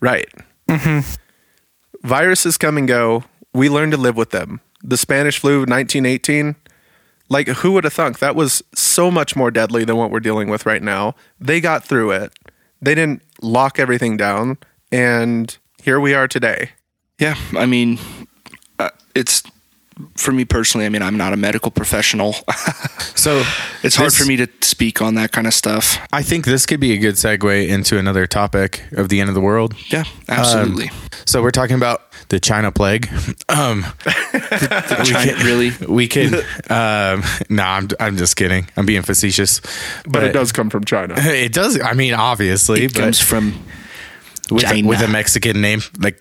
[0.00, 0.28] Right.
[0.68, 1.00] Mm-hmm.
[2.06, 3.24] Viruses come and go.
[3.52, 4.60] we learn to live with them.
[4.82, 6.56] The Spanish flu, 1918.
[7.28, 10.48] Like, who would have thunk that was so much more deadly than what we're dealing
[10.48, 11.14] with right now?
[11.40, 12.32] They got through it.
[12.80, 14.58] They didn't lock everything down,
[14.92, 16.70] and here we are today.
[17.18, 17.98] Yeah, I mean,
[18.78, 19.42] uh, it's
[20.16, 20.84] for me personally.
[20.86, 22.34] I mean, I'm not a medical professional.
[23.16, 23.42] So
[23.82, 25.96] it's hard this- for me to speak on that kind of stuff.
[26.12, 29.34] I think this could be a good segue into another topic of the end of
[29.34, 29.74] the world.
[29.90, 30.90] Yeah, absolutely.
[31.24, 33.08] So we're talking about the China plague.
[33.48, 33.84] Um,
[35.04, 35.72] China, really?
[35.88, 36.34] we can.
[36.68, 37.88] Um, no, I'm.
[37.98, 38.68] I'm just kidding.
[38.76, 39.60] I'm being facetious.
[40.06, 41.14] But, it does come from China.
[41.16, 41.80] It does.
[41.80, 43.58] I mean, obviously, It but comes from
[44.50, 44.88] with a, China.
[44.88, 46.20] with a Mexican name like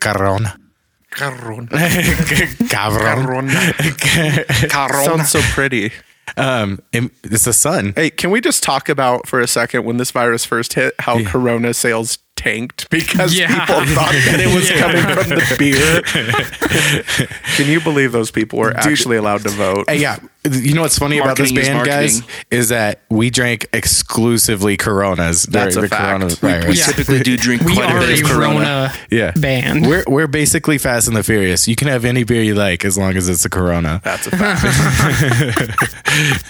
[1.15, 1.67] Carron.
[2.69, 3.49] Carron.
[4.69, 5.05] Cabron.
[5.05, 5.91] Sounds so pretty.
[6.37, 7.93] Um, it's the sun.
[7.95, 11.23] Hey, can we just talk about for a second when this virus first hit how
[11.23, 13.47] Corona sales tanked because Yeah.
[13.65, 14.79] people thought that it was Yeah.
[14.81, 17.27] coming from the beer?
[17.57, 19.89] can you believe those people were actually allowed to vote?
[19.89, 20.17] Hey, yeah.
[20.49, 24.77] You know what's funny about this Marketing is band, guys, is that we drank exclusively
[24.77, 26.21] Coronas That's a the fact.
[26.23, 26.67] coronavirus.
[26.67, 26.85] We Yeah.
[26.85, 28.53] typically do drink We quite a bit of Corona.
[28.59, 29.31] Corona Yeah.
[29.31, 29.87] band.
[29.87, 31.67] We're we're basically Fast and the Furious.
[31.67, 34.01] You can have any beer you like as long as it's a Corona.
[34.03, 34.61] That's a fact.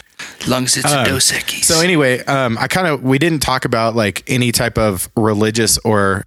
[0.41, 1.63] As long as it's a Dos Equis.
[1.63, 5.77] So anyway, um, I kind of we didn't talk about like any type of religious
[5.79, 6.25] or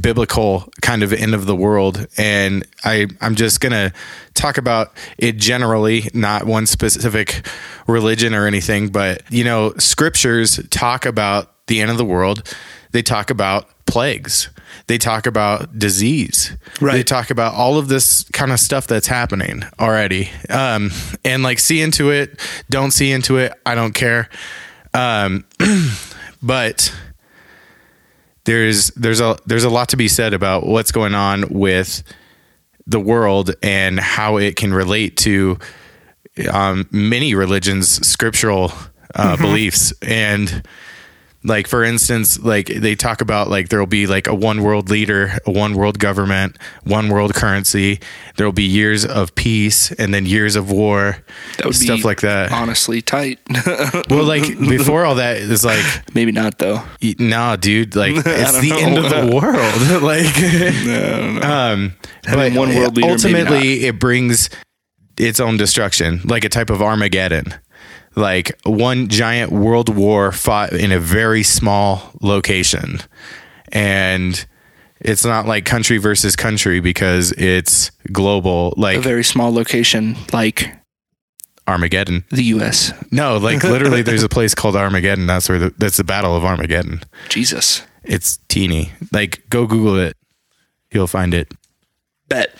[0.00, 3.92] biblical kind of end of the world, and I I'm just gonna
[4.34, 7.46] talk about it generally, not one specific
[7.86, 12.54] religion or anything, but you know, scriptures talk about the end of the world.
[12.92, 14.48] They talk about plagues.
[14.86, 16.56] They talk about disease.
[16.94, 20.30] They talk about all of this kind of stuff that's happening already.
[20.48, 20.90] Um,
[21.24, 23.52] and like see into it, don't see into it.
[23.66, 24.28] I don't care.
[24.94, 25.44] Um,
[26.42, 26.94] but
[28.44, 32.02] there's there's a there's a lot to be said about what's going on with
[32.86, 35.58] the world and how it can relate to
[36.50, 38.72] um, many religions' scriptural
[39.14, 40.66] uh, beliefs and
[41.42, 45.38] like for instance like they talk about like there'll be like a one world leader
[45.46, 47.98] a one world government one world currency.
[48.36, 51.16] There'll be years of peace and then years of war
[51.56, 52.52] that would stuff be like that.
[52.52, 53.38] Honestly, tight.
[54.10, 56.82] well like before all that is like Maybe not though.
[57.02, 60.02] y- nah dude like it's the end of the world.
[60.02, 64.50] Like um but Having one world leader, ultimately it brings
[65.16, 67.54] its own destruction like a type of armageddon
[68.16, 72.98] like one giant world war fought in a very small location.
[73.72, 74.44] And
[75.00, 80.74] it's not like country versus country because it's global like A very small location like
[81.66, 82.24] armageddon.
[82.30, 82.92] the U.S.
[83.12, 85.26] no like literally there's a place called armageddon.
[85.26, 87.02] That's where the, that's the battle of armageddon.
[87.28, 87.82] Jesus.
[88.02, 88.92] it's teeny.
[89.12, 90.16] Like go google it.
[90.92, 91.52] You'll find it.
[92.28, 92.50] Bet.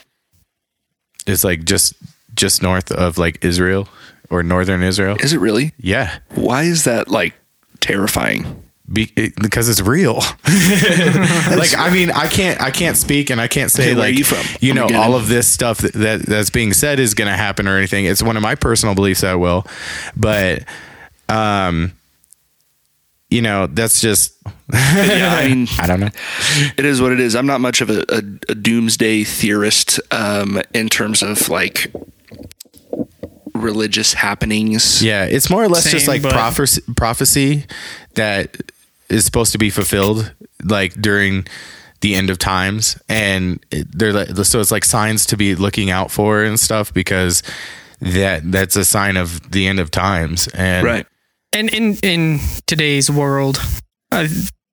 [1.27, 1.95] it's like just
[2.35, 3.89] just north of like israel
[4.31, 5.73] or northern israel Is it really?
[5.79, 7.35] yeah Why is that like
[7.81, 8.63] terrifying?
[8.93, 10.15] Be, it, because it's real.
[10.17, 14.25] like I mean, I can't I can't speak and I can't say Okay, like you
[14.25, 14.45] from?
[14.61, 17.69] you know all of this stuff that, that that's being said is going to happen
[17.69, 18.05] or anything.
[18.07, 19.65] It's one of my personal beliefs that will,
[20.17, 20.65] but
[21.29, 21.93] um,
[23.31, 24.35] you know that's just
[24.73, 26.11] Yeah, I mean, I don't know.
[26.77, 27.37] it is what it is.
[27.37, 31.93] I'm not much of a, a, a doomsday theorist um, in terms of like
[33.61, 35.03] religious happenings.
[35.03, 37.65] Yeah, it's more or less just like but- prophecy, prophecy
[38.15, 38.57] that
[39.09, 40.33] is supposed to be fulfilled
[40.65, 41.47] like during
[42.01, 46.11] the end of times, and they're like, so it's like signs to be looking out
[46.11, 47.43] for and stuff because
[48.01, 50.49] that that's a sign of the end of times.
[50.49, 51.07] And Right.
[51.53, 53.61] And in in today's world,
[54.13, 54.29] uh,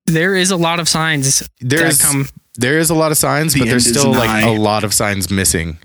[0.06, 2.28] there is a lot of signs there's that come.
[2.58, 5.30] There is a lot of signs, The but there's still like a lot of signs
[5.30, 5.78] missing.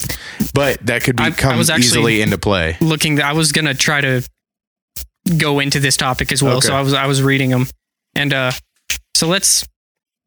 [0.53, 2.77] But that could I- I become was actually- easily into play.
[2.81, 4.23] Looking, I was gonna try to
[5.37, 6.67] go into this topic as well, Okay.
[6.67, 7.67] so I was I was reading them,
[8.15, 8.51] and uh,
[9.15, 9.65] so let's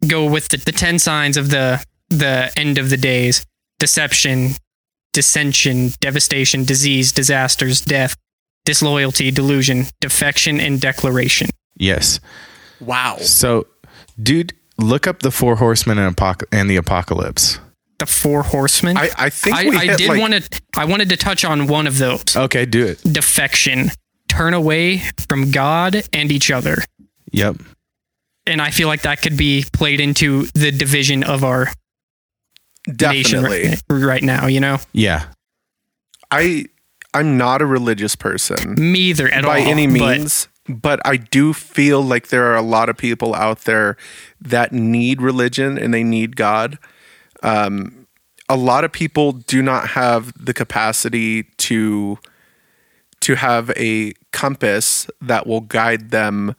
[0.07, 3.45] go with the, the ten signs of the the end of the days:
[3.79, 4.55] deception,
[5.13, 8.17] dissension, devastation, disease, disasters, death,
[8.65, 11.49] disloyalty, delusion, defection, and declaration.
[11.77, 12.21] Yes.
[12.81, 13.17] Wow.
[13.21, 13.67] So,
[14.23, 17.59] dude, look up the four horsemen and, apoc- and the apocalypse.
[17.99, 18.97] The four horsemen.
[18.99, 20.63] I, I think I, we I did like- want to.
[20.77, 22.37] I wanted to touch on one of those.
[22.37, 23.01] Okay, do it.
[23.03, 23.91] Defection.
[24.29, 26.79] Turn away from God and each other.
[27.33, 27.57] Yep.
[28.47, 31.69] And I feel like that could be played into the division of our
[32.87, 33.69] nation definitely.
[33.89, 34.47] right, right now.
[34.47, 35.27] You know, Yeah.
[36.31, 36.67] I
[37.15, 39.67] I'm not a religious person me either at by all.
[39.69, 43.61] any but means, but I do feel like there are a lot of people out
[43.61, 43.97] there
[44.41, 46.79] that need religion and they need God.
[47.43, 48.07] Um,
[48.49, 52.19] a lot of people do not have the capacity to
[53.21, 56.55] to have a compass that will guide them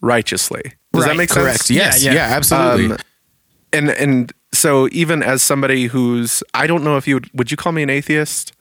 [0.00, 0.62] righteously.
[0.92, 1.58] Does that make Correct.
[1.66, 1.70] sense?
[1.70, 2.02] Yes.
[2.02, 2.28] Yeah, Yeah.
[2.28, 2.36] yeah.
[2.36, 2.92] absolutely.
[2.92, 2.98] Um,
[3.72, 7.56] and and so even as somebody who's I don't know if you would would you
[7.56, 8.52] call me an atheist?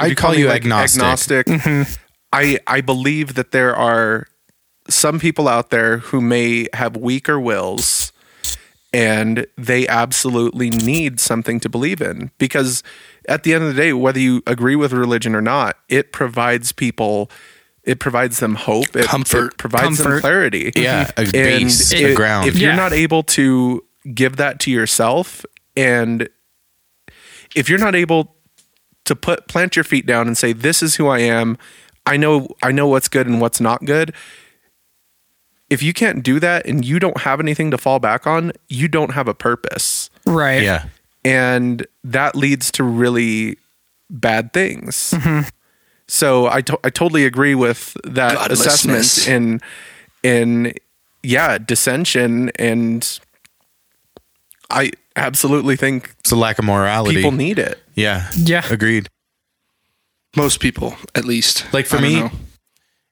[0.00, 1.48] Would I'd call me, you like, agnostic.
[1.48, 1.98] agnostic?
[2.36, 4.26] I I believe that there are
[4.88, 8.12] some people out there who may have weaker wills
[8.92, 12.82] and they absolutely need something to believe in because
[13.28, 16.70] at the end of the day whether you agree with religion or not it provides
[16.72, 17.28] people
[17.82, 19.52] it provides them hope it, Comfort.
[19.54, 22.48] it provides them clarity Yeah, a and base, a if- ground.
[22.48, 22.76] if you're Yeah.
[22.76, 23.82] not able to
[24.14, 25.44] give that to yourself
[25.76, 26.28] and
[27.56, 28.36] if you're not able
[29.04, 31.58] to put plant your feet down and say this is who I am
[32.06, 34.14] I know I know what's good and what's not good
[35.68, 38.86] if you can't do that and you don't have anything to fall back on you
[38.88, 40.62] don't have a purpose Right.
[40.62, 40.84] yeah.
[41.24, 43.58] and that leads to really
[44.08, 45.12] bad things.
[45.16, 45.48] Mm-hmm.
[46.08, 49.26] So I to- I totally agree with that assessment Godlessness.
[49.28, 49.60] in
[50.22, 50.72] in
[51.24, 53.18] yeah dissension and
[54.70, 57.16] I absolutely think It's a lack of morality.
[57.16, 57.80] people need it.
[57.94, 58.30] yeah.
[58.36, 58.64] Yeah.
[58.70, 59.08] Agreed.
[60.36, 61.66] Most people, at least.
[61.72, 62.30] Like for me, know.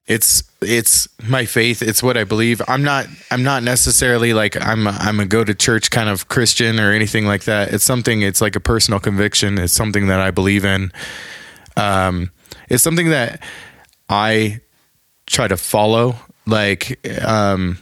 [0.07, 1.83] it's it's my faith.
[1.83, 2.61] It's what i believe.
[2.69, 6.29] I'm not i'm not necessarily like i'm a, i'm a go to church kind of
[6.29, 7.73] christian or anything like that.
[7.73, 9.59] It's something it's like a personal conviction.
[9.59, 10.93] It's something that i believe in.
[11.77, 12.31] Um
[12.69, 13.43] it's something that
[14.09, 14.61] i
[15.27, 16.17] try to follow.
[16.47, 17.79] Like um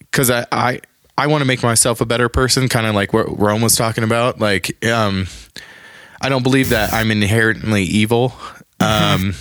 [0.00, 0.80] because i i
[1.16, 4.02] i want to make myself a better person kind of like what rome was talking
[4.02, 4.40] about.
[4.40, 5.28] Like um
[6.20, 8.32] i don't believe that i'm inherently evil
[8.82, 9.34] um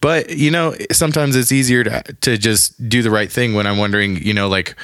[0.00, 3.78] but you know sometimes it's easier to to just do the right thing when i'm
[3.78, 4.74] wondering you know like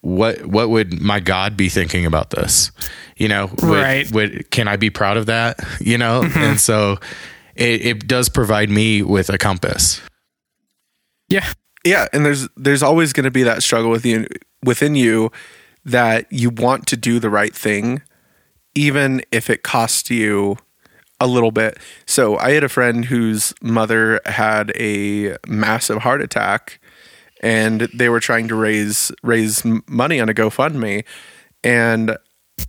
[0.00, 2.72] what what would my god be thinking about this?
[3.16, 4.10] You know would, Right.
[4.12, 5.60] would can i be proud of that?
[5.80, 6.22] You know?
[6.34, 6.98] And so
[7.54, 10.00] it, it does provide me with a compass.
[11.28, 11.52] Yeah.
[11.84, 14.26] Yeah, and there's there's always going to be that struggle with you
[14.64, 15.30] within you
[15.84, 18.02] that you want to do the right thing
[18.74, 20.56] even if it costs you
[21.22, 21.78] a little bit.
[22.04, 26.80] So I had a friend whose mother had a massive heart attack
[27.40, 31.04] and they were trying to raise raise money on a GoFundMe
[31.62, 32.16] and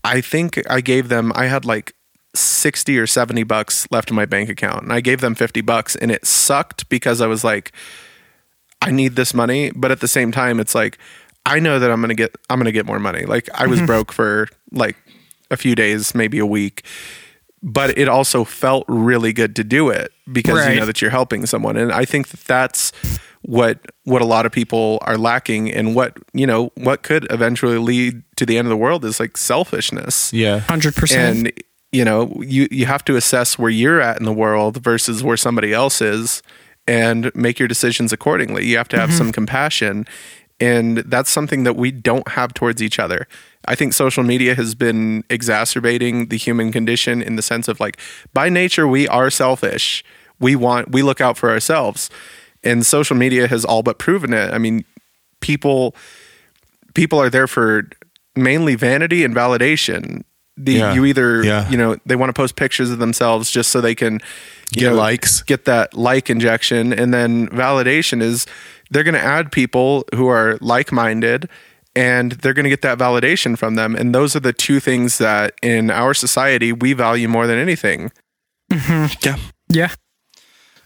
[0.04, 1.96] I think I gave them I had like
[2.36, 5.96] 60 or 70 bucks left in my bank account and I gave them 50 bucks
[5.96, 7.72] and it sucked because I was like
[8.84, 11.00] I need this money, but at the same time it's like
[11.44, 13.26] I know that I'm going to get I'm going to get more money.
[13.26, 13.88] Like I was mm-hmm.
[13.88, 14.96] broke for like
[15.50, 16.86] a few days, maybe a week.
[17.66, 21.46] But it also felt really good to do it because you know that you're helping
[21.46, 21.78] someone.
[21.78, 22.92] And I think that that's
[23.44, 27.78] what what a lot of people are lacking and what, you know, what could eventually
[27.78, 30.34] lead to the end of the world is like selfishness.
[30.34, 30.60] Yeah.
[30.62, 31.16] 100%.
[31.16, 31.54] and
[31.92, 35.38] you know you you have to assess where you're at in the world versus where
[35.38, 36.42] somebody else is
[36.88, 38.66] and make your decisions accordingly.
[38.66, 39.18] You have to have mm-hmm.
[39.18, 40.06] some compassion.
[40.60, 43.28] And that's something that we don't have towards each other
[43.68, 47.98] i think social media has been exacerbating the human condition in the sense of like
[48.34, 50.04] by nature we are selfish
[50.40, 52.10] we want we look out for ourselves
[52.64, 54.84] and social media has all but proven it i mean
[55.42, 55.96] people
[56.94, 57.88] people are there for
[58.36, 60.24] mainly vanity and validation.
[60.58, 60.94] The, Yeah.
[60.94, 61.68] You either, Yeah.
[61.70, 64.20] you know, they want to post pictures of themselves just so they can
[64.72, 65.42] Get know, likes.
[65.44, 66.94] get that like injection.
[66.94, 68.46] And then validation is
[68.92, 71.50] they're going to add people who are like minded
[71.96, 73.96] and they're going to get that validation from them.
[73.96, 78.12] And those are the two things that in our society we value more than anything.
[78.72, 79.38] Yeah.
[79.70, 79.92] yeah.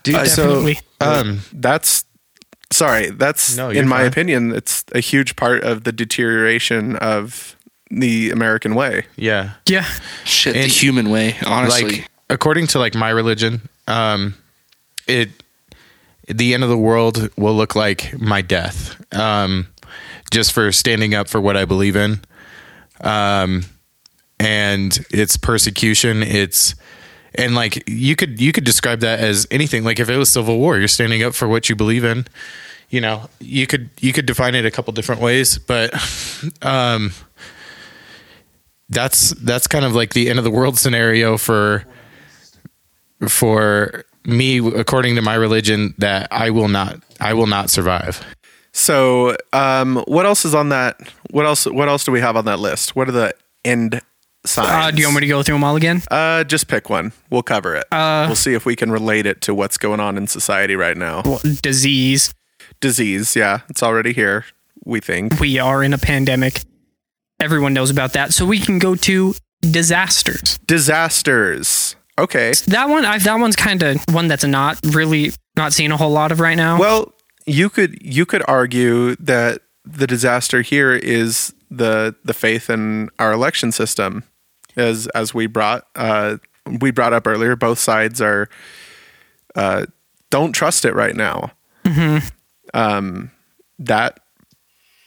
[0.03, 0.75] Dude, Definitely.
[0.75, 0.81] so
[1.21, 2.05] um That's
[2.71, 4.07] sorry, that's No, in my fine.
[4.07, 7.55] opinion, it's a huge part of the deterioration of
[7.89, 9.05] the American way.
[9.15, 9.85] yeah Yeah.
[10.25, 11.83] Shit, the human way, honestly.
[11.99, 14.33] like according to like my religion um
[15.07, 15.29] it
[16.27, 19.65] the end of the world will look like my death um
[20.31, 22.19] just for standing up for what i believe in.
[23.01, 23.63] Um
[24.39, 26.21] and it's persecution.
[26.21, 26.75] It's
[27.35, 29.83] and like you could you could describe that as anything.
[29.83, 32.25] Like if it was civil war you're standing up for what you believe in.
[32.89, 35.93] You know you could you could define it a couple different ways but
[36.61, 37.11] um
[38.89, 41.83] that's that's kind of like the end of the world scenario for
[43.27, 48.23] for me according to my religion that I will not I will not survive.
[48.77, 50.99] So, um, what else is on that?
[51.31, 51.65] What else?
[51.65, 52.95] What else do we have on that list?
[52.95, 53.33] What are the
[53.65, 54.01] end
[54.45, 54.69] signs?
[54.69, 56.03] Uh, do you want me to go through them all again?
[56.11, 57.11] Uh, just pick one.
[57.31, 57.85] We'll cover it.
[57.91, 60.95] Uh, we'll see if we can relate it to what's going on in society right
[60.95, 61.23] now.
[61.25, 62.33] Well, disease.
[62.79, 64.45] Disease, yeah, it's already here.
[64.85, 65.39] We think.
[65.39, 66.61] We are in a pandemic.
[67.39, 68.31] Everyone knows about that.
[68.31, 70.59] So we can go to disasters.
[70.67, 71.95] Disasters.
[72.19, 72.53] Okay.
[72.67, 76.11] That one, I, that one's kind of one that's not really not seeing a whole
[76.11, 76.79] lot of right now.
[76.79, 77.13] Well,
[77.47, 83.31] you could you could argue that the disaster here is the the faith in our
[83.31, 84.23] election system,
[84.75, 86.37] as as we brought uh,
[86.79, 87.55] we brought up earlier.
[87.55, 88.49] Both sides are
[89.55, 89.85] uh,
[90.29, 91.51] don't trust it right now.
[92.73, 93.31] Um,
[93.79, 94.19] that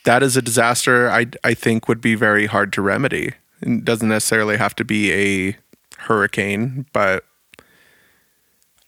[0.05, 1.11] that is a disaster.
[1.11, 3.34] I I think would be very hard to remedy.
[3.61, 5.57] It doesn't necessarily have to be a
[5.99, 7.24] hurricane, but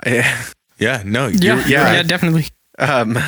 [0.78, 2.02] Yeah, no, yeah, you're, yeah, yeah.
[2.02, 2.46] definitely.
[2.82, 3.18] Um,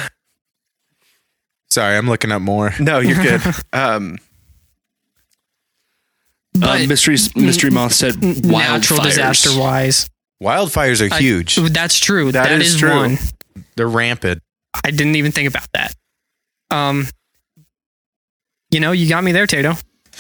[1.71, 2.73] sorry, I'm looking up more.
[2.81, 3.41] no, you're good.
[3.73, 4.19] Um,
[6.53, 9.03] But Uh, mystery mystery moth said natural wildfires.
[9.05, 10.09] disaster wise,
[10.43, 11.57] Wildfires are huge.
[11.57, 12.31] that's true.
[12.33, 12.95] That that is is, true.
[12.95, 13.19] one.
[13.77, 14.41] They're rampant.
[14.85, 15.95] I didn't even think about that.
[16.71, 17.07] Um,
[18.71, 19.75] you know, you got me there, Tato.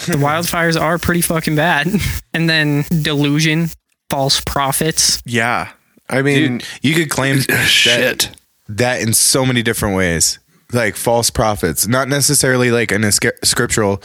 [0.06, 1.88] The wildfires are pretty fucking bad.
[2.32, 3.70] And then delusion,
[4.10, 5.22] false prophets.
[5.26, 5.70] yeah,
[6.08, 8.30] I mean, Dude, you could claim that, Shit.
[8.68, 10.38] That in so many different ways.
[10.72, 13.98] Like false prophets, not necessarily like an esca- scriptural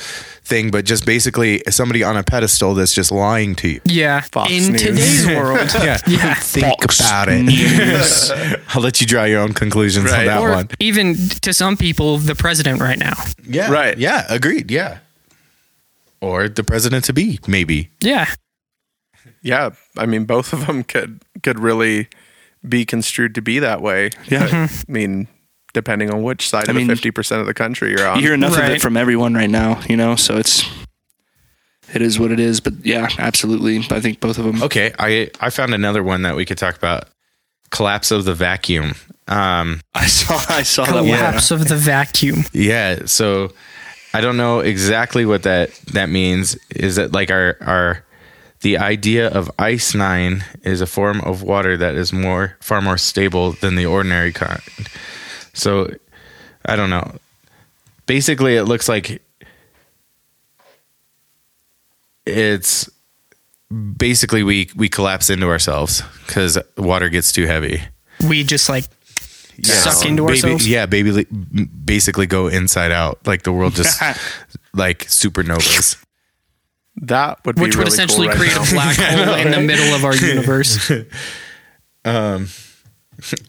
[0.43, 3.81] thing, but just basically somebody on a pedestal that's just lying to you.
[3.85, 4.21] Yeah.
[4.21, 4.81] Fox in News.
[4.81, 5.69] today's world.
[5.73, 6.35] Yeah, Yeah.
[6.35, 8.59] think about it.
[8.75, 10.67] I'll let you draw your own conclusions on that Or one.
[10.79, 13.15] even to some people, the president right now.
[13.47, 13.97] Yeah, Right.
[13.97, 14.69] Yeah, agreed.
[14.69, 14.99] Yeah,
[16.21, 17.89] or the president to be, maybe.
[18.01, 18.27] Yeah.
[19.41, 22.09] yeah, I mean, both of them could could really
[22.67, 24.11] be construed to be that way.
[24.27, 24.47] Yeah.
[24.47, 24.91] Mm-hmm.
[24.91, 25.27] I mean,
[25.73, 28.17] depending on which side I of mean, the fifty percent of the country you're on.
[28.17, 30.15] You hear enough of it from everyone right now, you know.
[30.15, 30.63] So it's
[31.93, 32.59] it is what it is.
[32.59, 33.79] But yeah, absolutely.
[33.89, 34.61] I think both of them.
[34.63, 37.05] Okay, I I found another one that we could talk about.
[37.71, 38.95] Collapse of the vacuum.
[39.27, 41.05] Um, I saw I saw that one.
[41.05, 42.45] Collapse of the vacuum.
[42.51, 43.53] yeah, so
[44.13, 46.57] I don't know exactly what that that means.
[46.75, 48.03] Is that like our our
[48.61, 52.97] the idea of ice nine is a form of water that is more far more
[52.97, 54.61] stable than the ordinary kind.
[55.53, 55.93] So
[56.65, 57.15] I don't know.
[58.05, 59.21] Basically, it looks like
[62.25, 62.89] it's
[63.97, 67.81] basically we we collapse into ourselves because water gets too heavy.
[68.27, 68.85] We just like
[69.63, 70.67] suck into Baby- ourselves.
[70.67, 71.25] Yeah, baby,
[71.85, 73.25] basically go inside out.
[73.25, 74.01] Like the world just
[74.73, 76.03] like supernovas.
[77.03, 78.63] That would be Which would really essentially cool right create now.
[78.63, 78.95] a black
[79.27, 80.91] hole in the middle of our universe.
[82.05, 82.47] Um,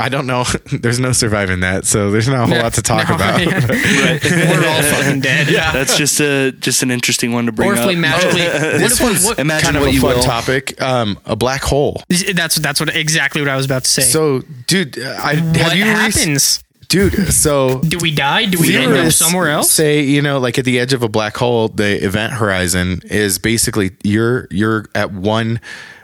[0.00, 0.44] I don't know.
[0.72, 3.40] There's no surviving that, so there's not a whole lot to talk No, about.
[3.40, 3.60] yeah.
[3.70, 5.46] We're all fucking dead.
[5.46, 7.86] That's just a just an interesting one to bring Or if up.
[7.88, 10.16] we magically, what This if we, one's what, Imagine kind of what a you fun
[10.16, 10.22] will.
[10.24, 10.82] topic.
[10.82, 12.02] Um, a black hole.
[12.34, 14.02] that's that's what exactly what I was about to say.
[14.02, 16.64] So, dude, I what have you rec- happens?
[16.90, 17.32] Dude?
[17.32, 18.44] So Do we die?
[18.44, 19.70] Do we end up somewhere else?
[19.70, 23.38] Say, you know, like at the edge of a black hole, the event horizon is
[23.38, 25.60] basically you're you're at one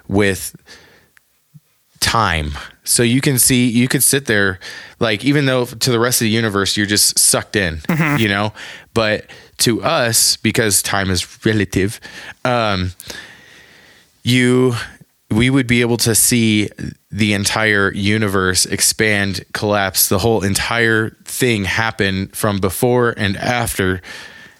[0.09, 0.57] with
[2.01, 2.53] time.
[2.85, 4.59] So you can see you could sit there
[5.01, 7.81] like even though to the rest of the universe you're just sucked in,
[8.19, 8.53] you know?
[8.95, 9.27] But
[9.59, 12.01] to us because time is relative,
[12.45, 12.93] um
[14.23, 14.75] you
[15.31, 16.69] we would be able to see
[17.17, 24.03] the entire universe expand, collapse, the whole entire thing happen from before and after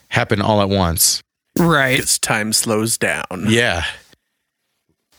[0.09, 1.21] happen all at once.
[1.59, 2.01] Right.
[2.01, 3.45] As time slows down.
[3.49, 3.85] Yeah.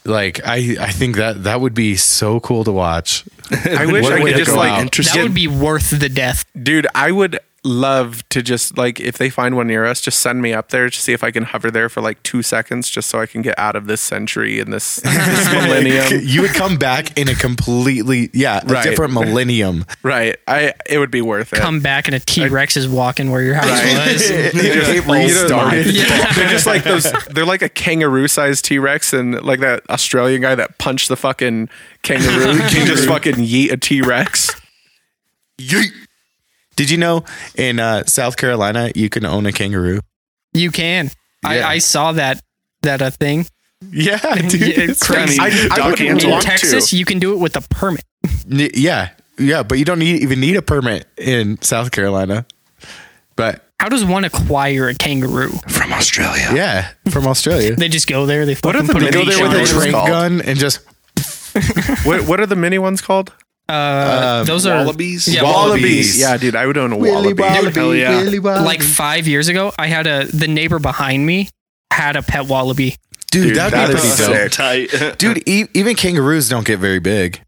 [0.04, 3.24] Like I I think that that would be so cool to watch.
[3.52, 4.92] I wish What a I way could just like out.
[4.92, 6.44] That would be worth the death.
[6.62, 10.42] dude i would love to just like if they find one near us just send
[10.42, 13.10] me up there to see if i can hover there for like two seconds just
[13.10, 16.78] so i can get out of this century and this, this millennium you would come
[16.78, 18.84] back in a completely yeah, a Right.
[18.84, 19.86] different millennium.
[20.04, 23.32] right i it would be worth it Come back and a T Rex is walking
[23.32, 24.30] where your house was.
[24.30, 24.76] It You
[25.08, 25.88] know, restarted.
[26.36, 30.56] they're just like those they're like a kangaroo sized t-rex and like that australian guy
[30.56, 31.68] that punched the fucking
[32.04, 34.56] kangaroo can just fucking yeet a t-rex
[35.60, 35.92] Yeet.
[36.78, 37.26] Did you know
[37.56, 40.00] in uh, South Carolina you can own a kangaroo?
[40.54, 41.12] You can.
[41.44, 41.50] Yeah.
[41.50, 42.42] I, I saw that
[42.84, 43.46] that a thing.
[43.92, 44.54] Yeah, dude.
[44.62, 45.40] Yeah, It's crazy.
[45.40, 48.04] I mean, I dog wouldn't In want Texas, you can do it with a permit.
[48.50, 52.46] N- Yeah, yeah, but you don't need, even need a permit in South Carolina.
[53.36, 55.50] But How does one acquire a kangaroo?
[55.68, 56.50] from Australia.
[56.56, 58.46] yeah, from Australia, They just go there.
[58.48, 59.74] They fucking are the put a mini go there with a What it.
[59.74, 60.08] are they trank called?
[60.10, 60.80] gun and just
[62.06, 63.32] what, what are the mini ones called
[63.70, 65.28] Uh, those are Wallabies?
[65.28, 66.18] Yeah, Wallabies.
[66.20, 68.22] yeah dude i would own a wallaby Hell yeah.
[68.62, 71.50] Like five years ago, I had a the neighbor behind me
[71.92, 72.96] had a pet wallaby.
[73.32, 74.36] dude, Dude, that'd that'd be be pretty dope.
[74.36, 74.52] sick.
[74.52, 75.18] Tight.
[75.18, 77.42] Dude, e- even kangaroos don't get very big.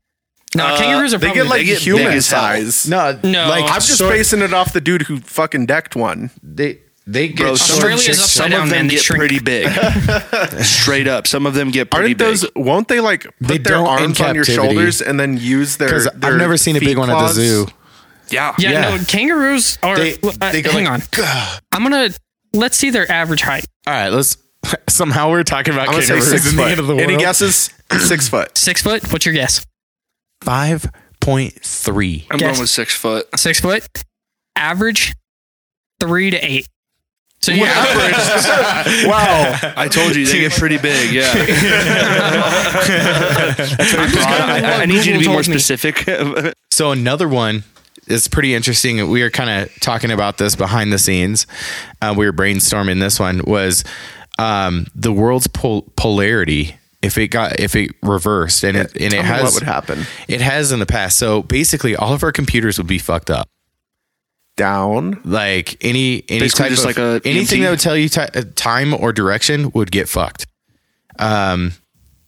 [0.55, 2.41] No, Uh, kangaroos are they get like they get human big as hell.
[2.41, 3.47] size No, No.
[3.49, 6.79] like i'm just sort- basing it off the dude who fucking decked one They
[7.11, 8.87] they get Bro, some, Australia of, upside some down, of them man.
[8.87, 9.19] They get shrink.
[9.19, 9.67] pretty big.
[10.63, 12.41] Straight up, some of them get pretty Aren't those?
[12.41, 12.51] big.
[12.65, 14.73] Won't they like put They their don't in arms on your captivity.
[14.75, 15.87] shoulders and then use their?
[15.89, 17.35] because their I've never seen a feet big one at the claws?
[17.35, 17.67] zoo.
[18.29, 18.95] Yeah, Yeah, Yeah.
[18.97, 19.97] no, kangaroos are.
[19.97, 21.59] They- uh, they go hang like, on.
[21.71, 22.09] I'm gonna
[22.53, 23.65] let's see their average height.
[23.87, 24.37] All right, let's.
[24.89, 26.71] Somehow we're talking about I'm gonna say kangaroos six in the foot.
[26.71, 27.09] end of the world.
[27.09, 27.71] Any guesses?
[28.07, 28.55] six foot.
[28.57, 29.11] Six foot.
[29.11, 29.65] What's your guess?
[30.43, 30.91] Five
[31.21, 32.27] point three.
[32.29, 32.49] I'm Guess.
[32.51, 33.27] going with six foot.
[33.39, 33.87] Six foot.
[34.55, 35.13] Average.
[35.99, 36.67] Three to eight.
[37.41, 37.61] So you
[39.07, 39.55] Wow.
[39.77, 41.13] I told you they get pretty big.
[41.13, 41.61] Yeah, That's
[43.93, 44.27] very broad.
[44.27, 46.05] I, I- I need you to be more specific.
[46.71, 47.63] So another one
[48.07, 49.09] is pretty interesting.
[49.09, 51.45] We were kind of talking about this behind the scenes.
[52.01, 53.83] Uh, we were brainstorming this one was
[54.37, 56.77] um, the world's pol- polarity.
[57.01, 59.63] If it got if it reversed and it and it Tell me has what would
[59.63, 60.05] happen?
[60.29, 61.17] It has in the past.
[61.17, 63.49] So basically, all of our computers would be fucked up.
[64.59, 65.21] Down.
[65.23, 67.63] Like any any Basically type just of like a anything EMT?
[67.63, 70.45] that would tell you ti uh, time or direction would get fucked.
[71.17, 71.73] Um,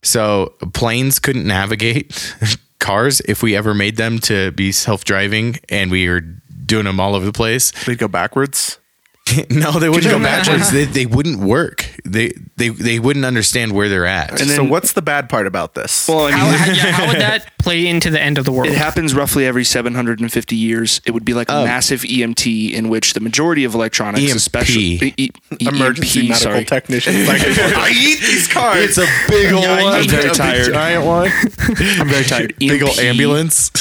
[0.02, 2.36] so planes couldn't navigate
[2.80, 7.00] cars if we ever made them to be self driving, and we were doing them
[7.00, 7.72] all over the place.
[7.86, 8.80] They'd go backwards.
[9.50, 10.72] no, they wouldn't go backwards.
[10.72, 11.86] They, they wouldn't work.
[12.04, 14.42] They they they wouldn't understand where they're at.
[14.42, 16.08] And so what's the bad part about this?
[16.08, 18.52] well, I how, mean, how- yeah, how would that play into the end of the
[18.52, 18.68] world?
[18.70, 21.00] It happens roughly every 750 years.
[21.06, 21.64] It would be like a Oh.
[21.66, 24.36] massive EMT in which the majority of electronics, EMP.
[24.36, 25.30] especially e- e-
[25.62, 26.66] Emergency EMP, medical sorry.
[26.66, 27.28] technicians.
[27.28, 28.84] Like, I eat these cars.
[28.84, 29.94] It's a big old Yeah, one.
[29.94, 30.74] I'm very a tired.
[30.74, 31.32] giant one.
[31.78, 32.56] I'm very tired.
[32.58, 33.72] big old ambulance.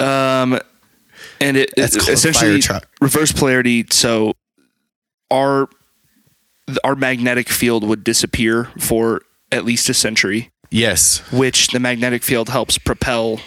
[0.00, 0.58] Um,
[1.40, 2.60] and it, it essentially
[3.00, 3.86] reverse polarity.
[3.90, 4.32] So
[5.30, 5.68] our
[6.82, 9.22] our magnetic field would disappear for
[9.52, 11.22] at least a century, Yes.
[11.32, 13.40] which the magnetic field helps propel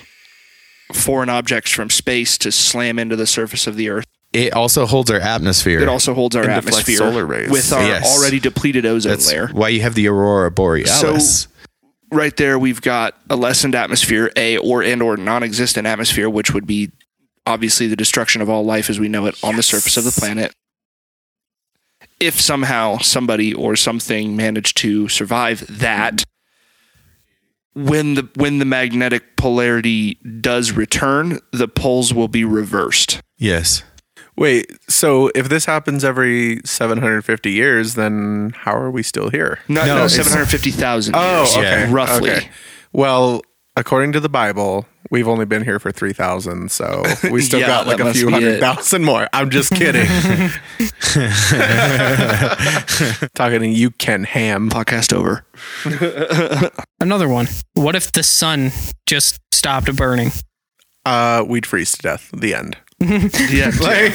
[0.94, 4.06] foreign objects from space to slam into the surface of the Earth.
[4.32, 5.80] It also holds our atmosphere.
[5.82, 7.50] It also holds our And atmosphere solar rays.
[7.50, 8.06] with our Yes.
[8.18, 9.50] already depleted ozone That's layer.
[9.52, 11.00] why you have the aurora borealis.
[11.42, 11.50] So
[12.12, 16.66] right there we've got a lessened atmosphere a or and or non-existent atmosphere which would
[16.66, 16.92] be
[17.46, 20.12] obviously the destruction of all life as we know it on the surface of the
[20.12, 20.54] planet
[22.20, 26.24] if somehow somebody or something managed to survive that
[27.74, 33.84] when the when the magnetic polarity does return the poles will be reversed yes.
[34.36, 39.60] Wait, so if this happens every 750 years, then how are we still here?
[39.68, 41.84] no, No, no, 750,000 Oh, years okay.
[41.84, 41.92] okay.
[41.92, 42.50] roughly Okay.
[42.94, 43.42] Well,
[43.80, 47.88] according to the Bible, we've only been here for 3,000, so we still Yeah, got
[47.88, 48.60] like a few be hundred it.
[48.60, 49.28] thousand more.
[49.34, 50.06] I'm just kidding.
[53.36, 54.70] Talking to you, Ken Ham.
[54.70, 55.46] podcast over
[57.00, 57.48] Another one.
[57.74, 58.72] What if the sun
[59.06, 60.32] just stopped burning?
[61.06, 62.30] Uh, we'd freeze to death.
[62.36, 62.78] The end.
[63.00, 64.14] yeah Like,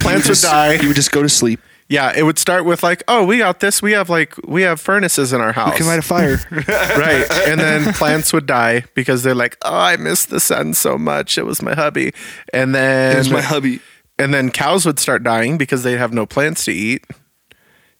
[0.00, 0.74] plants would die.
[0.74, 3.60] you would just go to sleep Yeah, it would start with like, oh, we got
[3.60, 3.82] this.
[3.82, 5.72] We have like, we have furnaces in our house.
[5.72, 7.26] we can light a fire right.
[7.46, 11.36] And then plants would die because they're like, oh, I miss the sun so much.
[11.36, 12.12] It was my hubby.
[12.54, 13.80] And then, It was my hubby.
[14.18, 17.04] and then cows would start dying because they have no plants to eat.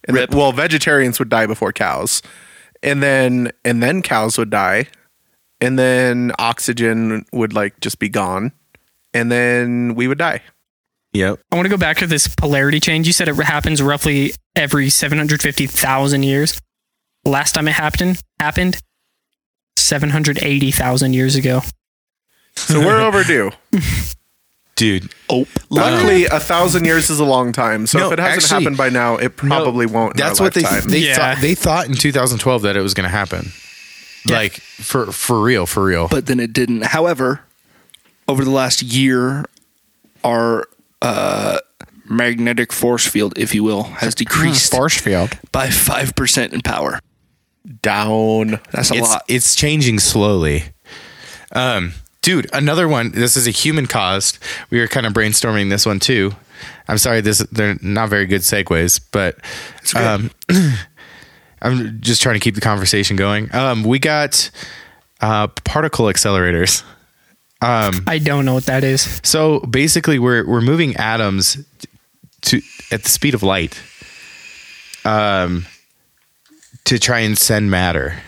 [0.09, 0.31] And Rip.
[0.31, 2.23] then- well, vegetarians would die before cows.
[2.83, 4.87] And then, and then cows would die.
[5.61, 8.53] And then oxygen would like just be gone.
[9.13, 10.41] And then we would die.
[11.15, 11.41] Yep.
[11.53, 13.07] I want to go back to this polarity change.
[13.07, 16.61] You said it happens roughly every 750,000 years.
[17.25, 18.79] Last time it happened happened
[19.77, 21.61] 780,000 years ago.
[22.57, 23.51] So we're overdue.
[24.77, 25.13] Dude.
[25.31, 26.37] Oh, Luckily, ah.
[26.37, 27.87] a thousand years is a long time.
[27.87, 30.15] So No, if it hasn't actually- happened by now, it probably won't.
[30.15, 31.15] in That's our what they they Yeah.
[31.17, 33.53] thought they thought in 2012 that it was going to happen.
[34.27, 34.37] Yeah.
[34.37, 36.09] Like for for real, for real.
[36.09, 36.87] but then it didn't.
[36.87, 37.43] However,
[38.27, 39.45] over the last year,
[40.25, 40.67] our
[41.03, 41.59] uh,
[42.09, 45.39] magnetic force field, if you will, has decreased force field.
[45.53, 47.01] by five percent in power.
[47.83, 48.61] down.
[48.73, 49.23] That's a It's lot.
[49.29, 50.65] it's changing slowly.
[51.53, 51.93] Um
[52.23, 53.13] dude, another one.
[53.13, 54.39] This is a human caused.
[54.71, 56.33] We were kind of brainstorming this one too.
[56.89, 59.37] I'm sorry this they're not very good segues, but
[59.97, 60.31] um
[61.63, 63.55] I'm just trying to keep the conversation going.
[63.55, 64.51] Um we got
[65.21, 66.83] uh particle accelerators.
[68.07, 69.21] I don't know what that is.
[69.23, 71.59] So basically, we're we're moving atoms
[72.43, 72.61] to
[72.91, 73.81] at the speed of light,
[75.05, 75.67] um,
[76.85, 78.21] to try and send matter.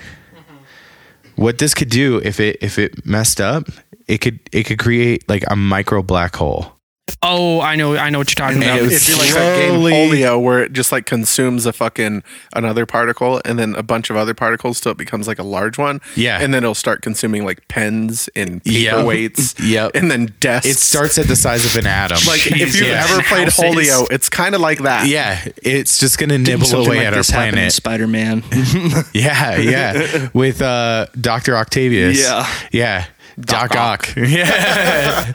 [1.36, 3.68] What this could do if it if it messed up,
[4.08, 6.75] it could it could create like a micro black hole.
[7.22, 8.78] Oh, I know, I know what you're talking And about.
[8.80, 9.92] it was It'd be like that game slowly-
[10.22, 14.16] Hole.io where it just like consumes a fucking another particle and then a bunch of
[14.16, 16.00] other particles till it becomes like a large one.
[16.16, 16.40] Yeah.
[16.40, 18.94] And then it'll start consuming like pens and Yep.
[18.94, 19.54] paperweights.
[19.66, 19.92] Yep.
[19.94, 20.66] And then desks.
[20.68, 22.18] It starts at the size of an atom.
[22.26, 23.06] like if you've Yeah.
[23.08, 23.56] ever played Houses.
[23.90, 25.06] Hole.io, it's kind of like that.
[25.06, 27.72] yeah, it's just gonna nibble Something away like at our this happened planet.
[27.72, 28.42] Spider Man.
[29.12, 30.28] Yeah, yeah.
[30.34, 31.56] With uh Dr.
[31.56, 32.20] Octavius.
[32.20, 32.46] Yeah.
[32.72, 33.04] Yeah.
[33.38, 34.08] Doc, Ock.
[34.16, 35.32] Yeah.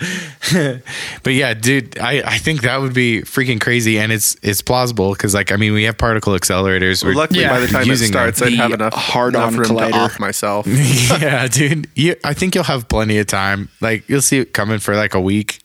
[1.24, 5.12] but yeah, dude, I, I think that would be freaking crazy and it's it's plausible
[5.14, 7.04] because like I mean we have particle accelerators.
[7.04, 7.50] We're- Luckily, Yeah.
[7.50, 8.48] by the time it starts, them.
[8.50, 9.92] I'd have The enough hard-on room collider.
[9.92, 10.66] to off myself.
[10.68, 11.88] yeah, dude.
[11.96, 13.70] You, I think you'll have plenty of time.
[13.82, 15.60] Like you'll see it coming for like a week.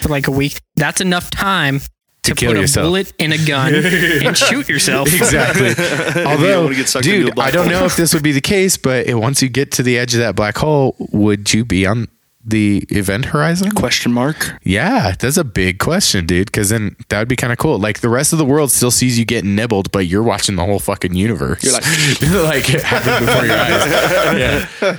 [0.00, 0.60] for like a week.
[0.76, 1.80] That's enough time
[2.24, 2.84] to, kill put yourself.
[2.84, 5.12] a bullet in a gun and shoot yourself.
[5.14, 5.68] Exactly.
[6.24, 7.80] Although, wanna get sucked into a dude, I don't hole.
[7.80, 10.20] know if this would be the case, but once you get to the edge of
[10.20, 12.08] that black hole, would you be on
[12.46, 13.70] the event horizon?
[13.72, 14.58] Question mark.
[14.64, 16.46] Yeah, that's a big question, dude.
[16.48, 17.78] Because then that would be kind of cool.
[17.78, 20.64] Like the rest of the world still sees you getting nibbled, but you're watching the
[20.64, 21.64] whole fucking universe.
[21.64, 21.84] You're like-
[22.66, 24.38] like it happen before your eyes.
[24.82, 24.96] Yeah.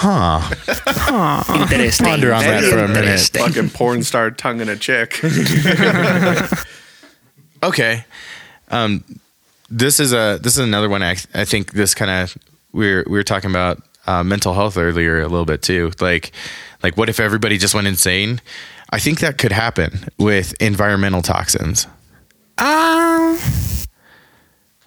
[0.00, 1.44] Huh.
[1.72, 2.06] Interesting.
[2.06, 3.20] Ponder on that Very for a minute.
[3.32, 5.20] Fucking porn star tonguing a chick.
[7.62, 8.04] Okay.
[8.70, 9.04] Um,
[9.70, 11.02] this is a this is another one.
[11.02, 12.36] I I think this kind of
[12.72, 15.92] we were we were talking about uh, mental health earlier a little bit too.
[16.00, 16.32] Like
[16.82, 18.40] like what if everybody just went insane?
[18.90, 21.86] I think that could happen with environmental toxins.
[22.56, 23.36] Uh,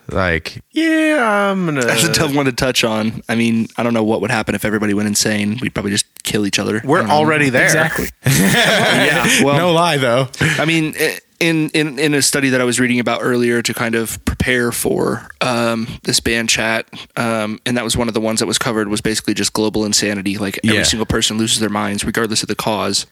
[0.09, 1.81] Like Yeah, I'm gonna.
[1.85, 3.21] That's a tough one to touch on.
[3.29, 5.57] I mean, I don't know what would happen if everybody went insane.
[5.61, 6.81] We'd probably just kill each other.
[6.83, 7.63] We're already there.
[7.63, 8.07] exactly.
[8.25, 9.43] yeah.
[9.43, 10.27] Well, no lie though.
[10.41, 10.95] I mean,
[11.39, 14.71] in, in in a study that I was reading about earlier to kind of prepare
[14.71, 18.57] for um, this band chat, um, and that was one of the ones that was
[18.57, 20.37] covered was basically just global insanity.
[20.37, 20.83] Like every Yeah.
[20.83, 23.05] single person loses their minds, regardless of the cause.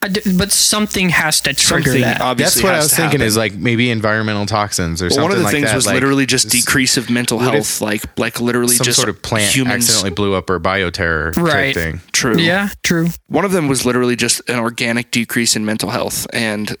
[0.00, 2.20] I d- but something has to trigger Something that.
[2.20, 3.26] obviously That's what I was thinking happen.
[3.26, 5.74] is like maybe environmental toxins or Well, something one of the like things that.
[5.74, 8.96] was like literally just decrease of mental would it- health, like like literally some just
[8.96, 9.84] sort of plant humans.
[9.88, 11.74] accidentally blew up or bioterror Right.
[11.74, 12.00] type thing.
[12.12, 12.38] True.
[12.38, 13.08] Yeah, true.
[13.26, 16.28] One of them was literally just an organic decrease in mental health.
[16.32, 16.76] And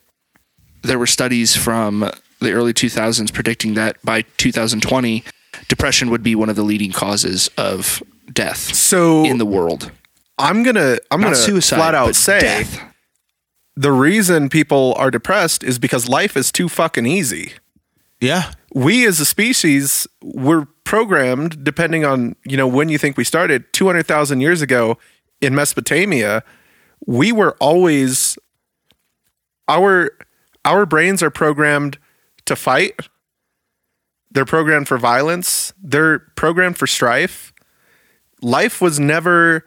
[0.82, 2.08] there were studies from
[2.40, 5.24] the early 2000s predicting that by 2020,
[5.66, 8.00] depression would be one of the leading causes of
[8.32, 9.90] death So in the world.
[10.38, 12.80] I'm gonna I'm Not gonna suicide, flat out say death.
[13.78, 17.52] The reason people are depressed is because life is too fucking easy.
[18.20, 18.50] Yeah.
[18.74, 23.72] We as a species were programmed, depending on you know when you think we started,
[23.72, 24.98] two hundred thousand years ago
[25.40, 26.42] in Mesopotamia,
[27.06, 28.36] we were always
[29.68, 30.10] our
[30.64, 31.98] our brains are programmed
[32.46, 32.98] to fight.
[34.32, 35.72] They're programmed for violence.
[35.80, 37.52] They're programmed for strife.
[38.42, 39.64] Life was never.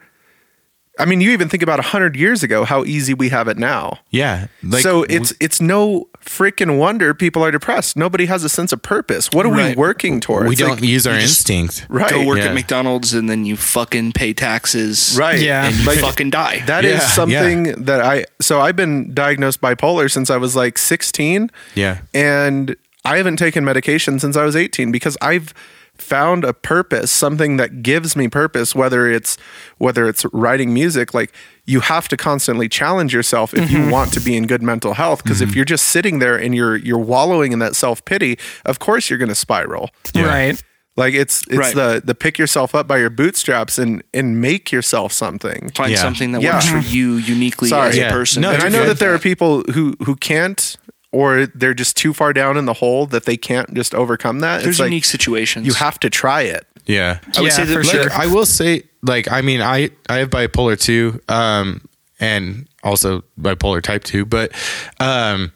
[0.98, 3.56] I mean, you even think about a hundred years ago how easy we have it
[3.56, 4.00] now.
[4.10, 4.48] Yeah.
[4.62, 7.96] Like so it's it's no freaking wonder people are depressed.
[7.96, 9.30] Nobody has a sense of purpose.
[9.32, 9.74] What are Right.
[9.74, 10.48] we working towards?
[10.50, 11.86] we don't Like, use our you instinct.
[11.88, 12.10] right.
[12.10, 12.46] Go work Yeah.
[12.48, 15.16] at McDonald's and then you fucking pay taxes.
[15.18, 15.40] Right.
[15.40, 15.66] Yeah.
[15.66, 16.62] And you Like, fucking die.
[16.66, 20.76] That is Yeah, something that I so I've been diagnosed bipolar since I was like
[20.76, 21.98] 16 Yeah.
[22.12, 25.54] and I haven't taken medication since I was 18 because I've
[26.02, 29.36] found a purpose, something that gives me purpose whether it's
[29.78, 31.32] whether it's writing music like
[31.64, 33.90] you have to constantly challenge yourself if you mm-hmm.
[33.90, 35.56] want to be in good mental health because if mm-hmm.
[35.56, 39.28] you're just sitting there and you're you're wallowing in that self-pity, of course you're going
[39.28, 39.90] to spiral.
[40.14, 40.26] Yeah.
[40.26, 40.62] Right.
[40.96, 41.74] Like it's it's Right.
[41.74, 45.70] the the pick yourself up by your bootstraps and and make yourself something.
[45.74, 45.98] Find Yeah.
[45.98, 46.54] something that Yeah.
[46.54, 47.90] works for you uniquely Sorry.
[47.90, 48.42] as a person.
[48.42, 50.76] No, and I know that there are people who who can't
[51.12, 54.62] or they're just too far down in the hole that they can't just overcome that.
[54.62, 55.66] There's it's like unique situations.
[55.66, 56.66] you have to try it.
[56.86, 57.18] Yeah.
[57.36, 58.12] I would Yeah, say that for like sure.
[58.12, 61.82] I will say, like I mean, I I have bipolar too, um,
[62.18, 64.52] and also bipolar type two, but
[65.00, 65.52] um,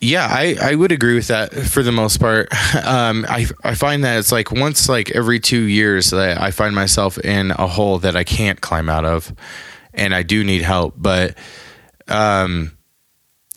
[0.00, 2.48] yeah, I I would agree with that for the most part.
[2.84, 6.74] Um, I I find that it's like once like every two years that I find
[6.74, 9.32] myself in a hole that I can't climb out of,
[9.94, 11.36] and I do need help, but
[12.08, 12.72] um,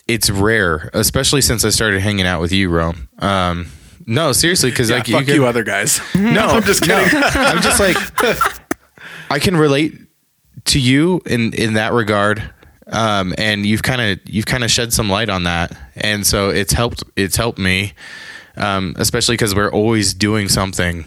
[0.08, 3.08] it's rare, especially since I started hanging out with you, Rome.
[3.18, 3.66] Um.
[4.04, 6.00] No, seriously, because Yeah, like fuck you, you, other guys.
[6.14, 7.08] no, I'm just kidding.
[7.34, 7.96] I'm just like
[9.30, 9.94] I can relate
[10.66, 12.42] to you in in that regard.
[12.88, 16.50] Um, and you've kind of you've kind of shed some light on that, and so
[16.50, 17.94] it's helped it's helped me,
[18.56, 21.06] um, especially because we're always doing something,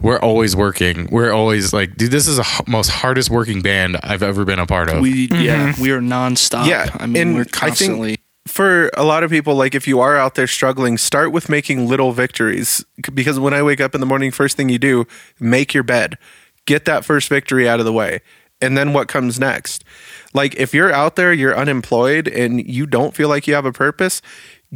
[0.00, 3.98] we're always working, we're always like, dude, this is the h- most hardest working band
[4.02, 5.00] I've ever been a part of.
[5.02, 6.66] we yeah, we are nonstop.
[6.68, 8.16] Yeah, I mean and we're I think- constantly
[8.56, 11.88] For a lot of people, like if you are out there struggling, start with making
[11.88, 12.82] little victories.
[13.12, 15.06] Because when I wake up in the morning, first thing you do,
[15.38, 16.16] make your bed,
[16.64, 18.22] get that first victory out of the way,
[18.62, 19.84] and then what comes next?
[20.32, 23.72] Like if you're out there, you're unemployed and you don't feel like you have a
[23.72, 24.22] purpose,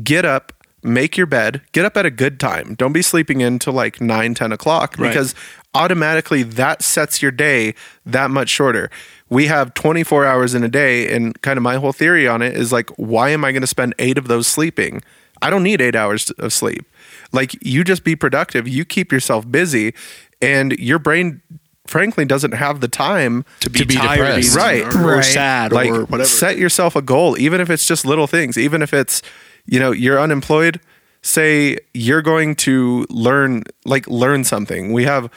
[0.04, 0.52] get up,
[0.82, 2.74] make your bed, get up at a good time.
[2.74, 5.08] Don't be sleeping in till like 9, 10 o'clock Right.
[5.08, 5.34] because
[5.72, 7.74] automatically that sets your day
[8.04, 8.90] that much shorter.
[9.30, 12.56] We have 24 hours in a day, and kind of my whole theory on it
[12.56, 15.02] is like, why am I going to spend eight of those sleeping?
[15.40, 16.84] I don't need eight hours of sleep.
[17.32, 19.94] Like, you just be productive, you keep yourself busy,
[20.42, 21.40] and your brain,
[21.86, 24.56] frankly, doesn't have the time to be, To be tired depressed.
[24.56, 24.82] Right.
[24.94, 25.24] or, or Right.
[25.24, 26.28] sad like or whatever.
[26.28, 29.22] set yourself a goal even if it's just little things even if it's
[29.66, 30.78] you know you're unemployed
[31.22, 35.28] say you're going to learn like learn something we have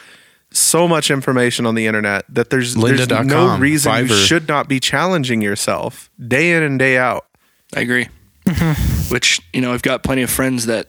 [0.53, 4.25] so much information on the internet that there's, there's Lynda.com, no reason you Fiverr.
[4.25, 7.27] should not be challenging yourself day in and day out
[7.75, 8.07] I agree.
[9.09, 10.87] Which you know, I've got plenty of friends that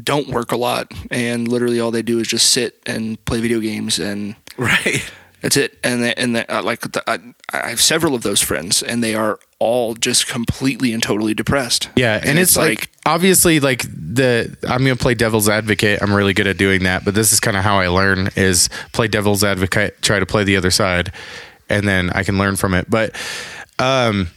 [0.00, 3.60] don't work a lot, and literally all they do is just sit and play video
[3.60, 5.10] games, and right
[5.40, 5.78] that's it.
[5.84, 7.18] And they, and they, uh, like the, I,
[7.52, 11.88] I have several of those friends, and they are all just completely and totally depressed.
[11.96, 16.02] Yeah, and, it's, like, obviously like the I'm gonna play devil's advocate.
[16.02, 18.68] I'm really good at doing that, but this is kind of how I learn is
[18.92, 21.12] play devil's advocate, try to play the other side,
[21.68, 22.90] and then I can learn from it.
[22.90, 23.14] But
[23.78, 24.28] um,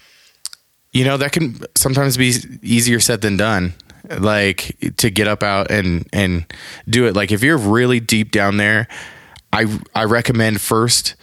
[0.93, 3.73] you know that can sometimes be easier said than done.
[4.17, 6.45] Like to get up out and and
[6.87, 7.15] do it.
[7.15, 8.87] Like if you're really deep down there,
[9.51, 11.15] I I recommend first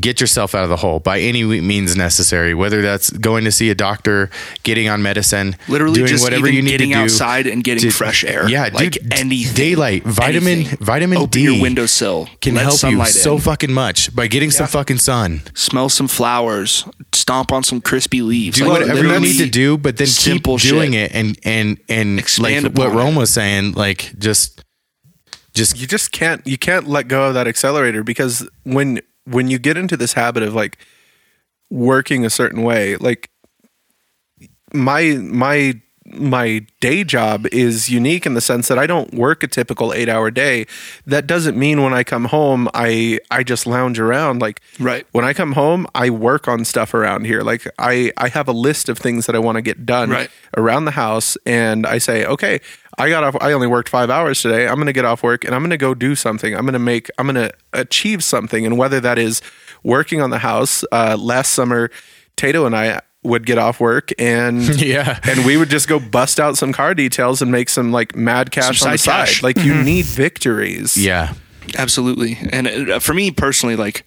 [0.00, 2.54] get yourself out of the hole by any means necessary.
[2.54, 4.30] Whether that's going to see a doctor,
[4.62, 7.62] getting on medicine, literally doing just whatever even you need getting to do outside and
[7.62, 8.48] getting to- fresh air.
[8.48, 10.78] Yeah, like dude, anything, daylight, vitamin, anything.
[10.80, 12.28] vitamin Open D your windowsill.
[12.40, 13.40] can let help you so in.
[13.40, 15.42] fucking much by getting some fucking sun.
[15.54, 16.84] Smell some flowers.
[17.12, 18.58] Stomp on some crispy leaves.
[18.58, 21.12] Do Like, whatever you literally need to do, but then simple keep doing shit.
[21.12, 23.20] it and and and Expand like what Rome it.
[23.20, 24.64] was saying, like just
[25.54, 29.58] just you just can't you can't let go of that accelerator because when when you
[29.58, 30.78] get into this habit of like
[31.70, 33.30] working a certain way like
[34.74, 39.46] my my my day job is unique in the sense that I don't work a
[39.46, 40.66] typical 8-hour day
[41.06, 45.06] that doesn't mean when I come home I I just lounge around like Right.
[45.12, 48.52] when I come home I work on stuff around here like I I have a
[48.52, 50.30] list of things that I want to get done Right.
[50.56, 52.60] around the house and I say, okay,
[52.98, 54.66] I got off, I only worked five hours today.
[54.68, 56.54] I'm going to get off work and I'm going to go do something.
[56.54, 58.66] I'm going to make, I'm going to achieve something.
[58.66, 59.40] And whether that is
[59.82, 61.90] working on the house, uh, last summer,
[62.36, 65.20] Tato and I would get off work and Yeah.
[65.22, 68.50] and we would just go bust out some car details and make some like mad
[68.50, 69.26] cash Some on the side side.
[69.26, 69.42] cash.
[69.42, 70.96] Like you need victories.
[70.96, 71.34] yeah.
[71.78, 72.36] Absolutely.
[72.50, 74.04] And uh, for me personally, like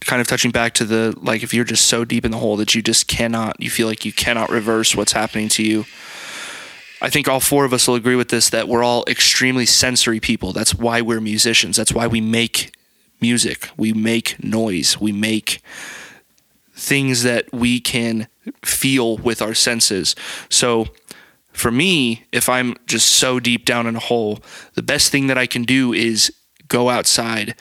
[0.00, 2.56] kind of touching back to the like if you're just so deep in the hole
[2.56, 5.84] that you just cannot you feel like you cannot reverse what's happening to you.
[7.00, 10.20] I think all four of us will agree with this that we're all extremely sensory
[10.20, 10.52] people.
[10.52, 11.76] That's why we're musicians.
[11.76, 12.74] That's why we make
[13.20, 13.68] music.
[13.76, 15.00] We make noise.
[15.00, 15.60] We make
[16.74, 18.28] things that we can
[18.64, 20.14] feel with our senses.
[20.48, 20.86] So
[21.52, 24.40] for me, if I'm just so deep down in a hole,
[24.74, 26.32] the best thing that I can do is
[26.68, 27.54] go outside,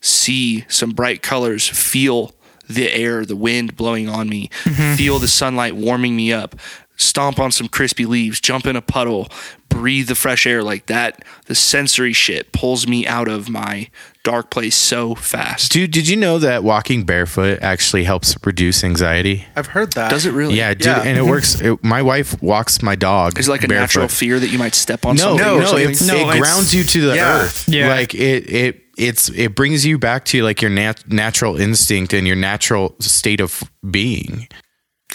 [0.00, 2.34] see some bright colors, feel
[2.68, 4.96] the air, the wind blowing on me, mm-hmm.
[4.96, 6.56] feel the sunlight warming me up,
[6.96, 9.28] stomp on some crispy leaves, jump in a puddle,
[9.68, 11.24] breathe the fresh air like that.
[11.46, 13.88] The sensory shit pulls me out of my
[14.22, 15.72] dark place so fast.
[15.72, 19.46] Dude, did you know that walking barefoot actually helps reduce anxiety?
[19.56, 20.10] I've heard that.
[20.10, 20.54] Does it really?
[20.54, 21.02] Yeah, dude, Yeah.
[21.02, 21.60] and it works.
[21.64, 23.38] It, my wife walks my dog.
[23.38, 23.82] Is it like a barefoot.
[23.82, 25.46] natural fear that you might step on No, something?
[25.46, 25.66] no, or no.
[25.66, 25.90] something?
[25.90, 27.40] It, No, it grounds you to the Yeah.
[27.42, 27.68] earth.
[27.68, 27.88] Yeah.
[27.88, 32.26] like it, it, it's it brings you back to like your nat- natural instinct and
[32.28, 34.46] your natural state of being.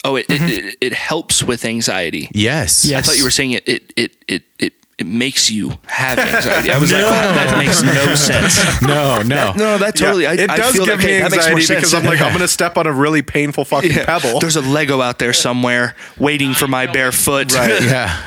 [0.03, 0.47] Oh, it, it, mm-hmm.
[0.67, 2.29] it, it helps with anxiety.
[2.33, 2.85] Yes.
[2.85, 2.99] Yeah.
[2.99, 6.71] I thought you were saying it it it it it, it makes you have anxiety.
[6.71, 8.81] I was like, that makes no sense.
[8.81, 9.53] No, no.
[9.53, 10.27] No, that Yeah, totally.
[10.27, 11.79] I, it I does feel give that, me okay, that makes more anxiety sense.
[11.79, 14.05] because I'm like, I'm going to step on a really painful fucking Yeah.
[14.05, 14.39] pebble.
[14.41, 17.53] There's a Lego out there somewhere waiting for my bare foot.
[17.55, 17.81] Right.
[17.89, 18.21] Yeah.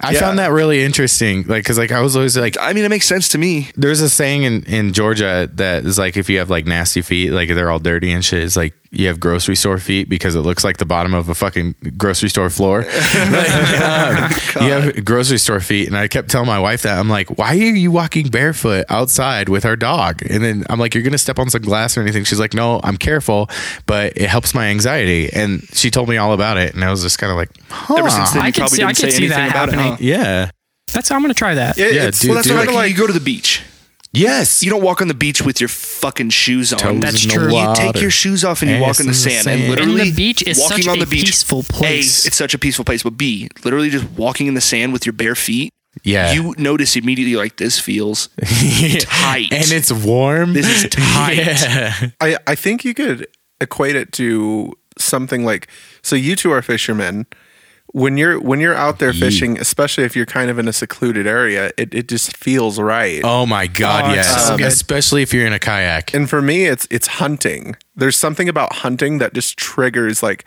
[0.00, 0.20] I Yeah.
[0.20, 1.44] found that really interesting.
[1.48, 3.70] Like, cause like I was always like, I mean, it makes sense to me.
[3.76, 7.30] there's a saying in, in Georgia that is like if you have like nasty feet,
[7.30, 10.40] like they're all dirty and shit, it's like you have grocery store feet because it
[10.40, 12.84] looks like the bottom of a fucking grocery store floor.
[13.36, 17.08] Like, um, you have grocery store feet, and I kept telling my wife that I'm
[17.08, 20.22] like, why are you walking barefoot outside with our dog?
[20.28, 22.24] And then I'm like, you're gonna step on some glass or anything?
[22.24, 23.50] She's like, no, I'm careful,
[23.86, 25.30] but it helps my anxiety.
[25.32, 27.94] And she told me all about it, and I was just kind of like, huh.
[27.98, 29.68] Ever since then, I you could probably see- didn't could say see anything that about
[29.70, 29.85] happening.
[29.85, 29.85] it.
[29.90, 29.96] Huh?
[30.00, 30.50] yeah,
[30.92, 31.78] That's I'm gonna try that.
[31.78, 32.56] It- Yeah, it's- dude, Well, that's dude.
[32.56, 33.62] what kinda like, like- you go to the beach.
[34.12, 36.78] yes, You don't walk on the beach with your fucking shoes on.
[36.78, 37.50] Toes That's in the true.
[37.52, 39.68] You You take your shoes off and you walk Ass in the sand, and sand.
[39.70, 42.24] literally And the beach is walking such on a the beach, peaceful place.
[42.24, 45.04] A, it's such a peaceful place, but B, literally just walking in the sand with
[45.04, 45.72] your bare feet
[46.02, 46.32] Yeah.
[46.32, 48.28] you notice immediately like this feels
[49.00, 49.52] tight.
[49.52, 50.52] and it's warm.
[50.54, 51.36] This is tight.
[51.36, 51.94] Yeah.
[52.20, 53.26] I, I think you could
[53.60, 55.68] equate it to something like
[56.02, 57.26] so you two are fishermen.
[58.02, 61.26] When you're when you're out there fishing, especially if you're kind of in a secluded
[61.26, 63.22] area, it, it just feels right.
[63.24, 64.48] Oh my god, Oh, yes.
[64.48, 64.56] so.
[64.62, 66.12] Especially if you're in a kayak.
[66.12, 67.74] And for me, it's it's hunting.
[67.94, 70.44] There's something about hunting that just triggers like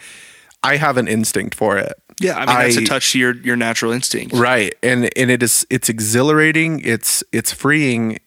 [0.61, 1.93] I have an instinct for it.
[2.21, 4.35] yeah, I mean that's I- a touch to your your natural instinct.
[4.35, 4.75] Right.
[4.83, 8.19] And and it is it's exhilarating, it's it's freeing.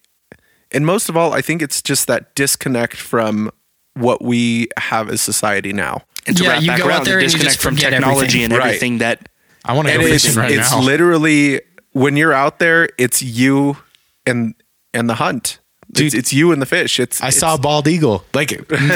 [0.72, 3.52] And most of all, I think it's just that disconnect from
[3.94, 6.02] what we have as society now.
[6.26, 7.62] And to Yeah, wrap you back go out around, there the and you disconnect just
[7.62, 8.44] from technology everything.
[8.44, 8.66] and Right.
[8.66, 9.28] everything that
[9.64, 10.80] I want to And go it's fishing right it's now.
[10.80, 11.60] literally
[11.92, 13.76] when you're out there, it's you
[14.26, 14.54] and
[14.94, 15.58] and the hunt.
[15.90, 16.14] it's, Dude.
[16.14, 16.98] it's you and the fish.
[17.00, 18.24] It's I it's- saw a bald eagle.
[18.34, 18.50] Like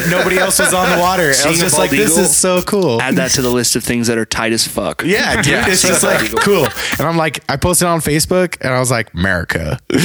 [0.08, 1.32] nobody else was on the water.
[1.44, 3.02] I was just like, this eagle, is so cool.
[3.02, 5.02] add that to the list of things that are tight as fuck.
[5.04, 5.68] Yeah, dude.
[5.68, 6.66] It's just like cool.
[6.98, 9.78] And I'm like, I posted on Facebook and I was like, America.
[9.90, 9.98] Yo,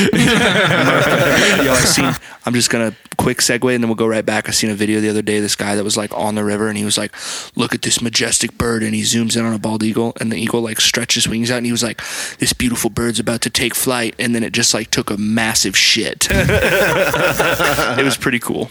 [1.73, 2.13] I seen.
[2.45, 4.47] I'm just gonna quick segue and then we'll go right back.
[4.47, 5.39] I seen a video the other day.
[5.39, 7.13] This guy that was like on the river and he was like,
[7.55, 10.37] "Look at this majestic bird," and he zooms in on a bald eagle and the
[10.37, 12.01] eagle like stretches wings out and he was like,
[12.39, 15.77] "This beautiful bird's about to take flight," and then it just like took a massive
[15.77, 16.27] shit.
[16.31, 18.69] it was pretty cool.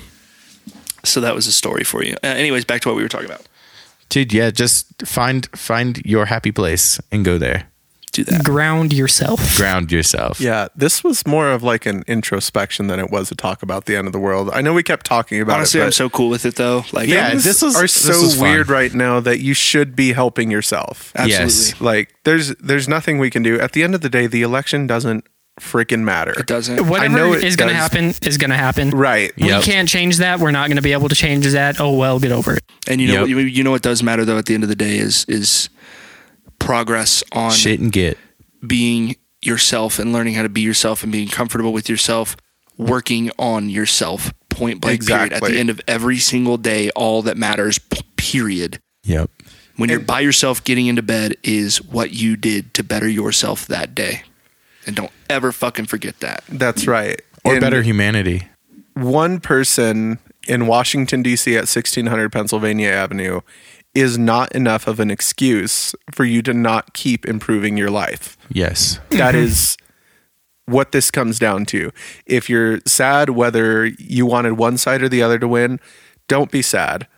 [1.04, 2.14] So that was a story for you.
[2.22, 3.46] Uh, anyways, back to what we were talking about.
[4.08, 7.69] Dude, yeah, just find find your happy place and go there.
[8.10, 8.44] Do that.
[8.44, 9.56] Ground yourself.
[9.56, 10.40] Ground yourself.
[10.40, 13.96] Yeah, this was more of like an introspection than it was a talk about the
[13.96, 14.50] end of the world.
[14.52, 15.84] I know we kept talking about Honestly, it.
[15.84, 16.84] I'm so cool with it though.
[16.92, 20.50] Like, Yeah, this is are so was weird right now that you should be helping
[20.50, 21.12] yourself.
[21.14, 21.44] absolutely.
[21.44, 21.80] Yes.
[21.80, 23.60] Like there's there's nothing we can do.
[23.60, 25.24] At the end of the day, the election doesn't
[25.60, 26.32] freaking matter.
[26.38, 26.88] It doesn't.
[26.88, 28.90] Whatever know it is going to happen is going to happen.
[28.90, 29.30] Right.
[29.36, 29.62] We Yep.
[29.62, 30.40] can't change that.
[30.40, 31.78] We're not going to be able to change that.
[31.80, 32.64] Oh well, get over it.
[32.88, 33.28] And you know, Yep.
[33.28, 34.38] you, you know what does matter though.
[34.38, 35.68] At the end of the day, is is
[36.60, 38.16] progress on Shit and get.
[38.64, 42.36] being yourself and learning how to be yourself and being comfortable with yourself,
[42.76, 44.32] working on yourself.
[44.48, 45.04] Point blank.
[45.06, 45.32] Period.
[45.32, 47.78] At the end of every single day, all that matters.
[48.16, 48.80] Period.
[49.04, 49.30] Yep.
[49.76, 53.94] When you're by yourself, getting into bed is what you did to better yourself that
[53.94, 54.24] day,
[54.86, 56.44] and don't ever fucking forget that.
[56.50, 57.22] That's right.
[57.44, 58.46] Or And better humanity.
[58.92, 61.52] one person in Washington D.C.
[61.54, 63.40] at 1600 Pennsylvania Avenue
[63.94, 68.36] is not enough of an excuse for you to not keep improving your life.
[68.48, 69.00] Yes.
[69.10, 69.44] That mm-hmm.
[69.44, 69.76] is
[70.66, 71.90] what this comes down to.
[72.26, 75.80] If you're sad whether you wanted one side or the other to win,
[76.28, 77.08] don't be sad.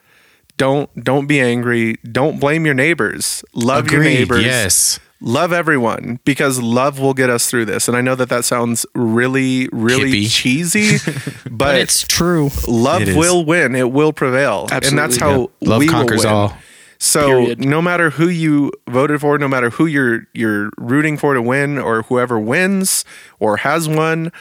[0.57, 1.97] Don't don't be angry.
[2.11, 3.45] Don't blame your neighbors.
[3.55, 4.45] Love your neighbors.
[4.45, 5.01] Yes.
[5.25, 7.87] Love everyone because love will get us through this.
[7.87, 10.31] And I know that that sounds really really Hippie.
[10.31, 10.99] cheesy,
[11.45, 12.51] but, But it's true.
[12.66, 13.16] love It is.
[13.16, 13.77] will win.
[13.77, 14.66] It will prevail.
[14.73, 15.51] And that's how Yep.
[15.61, 16.33] Love we will conquers win.
[16.35, 16.57] all.
[16.99, 17.61] So Period.
[17.64, 21.79] no matter who you voted for, no matter who you're you're rooting for to win,
[21.79, 23.05] or whoever wins
[23.41, 24.33] or has won,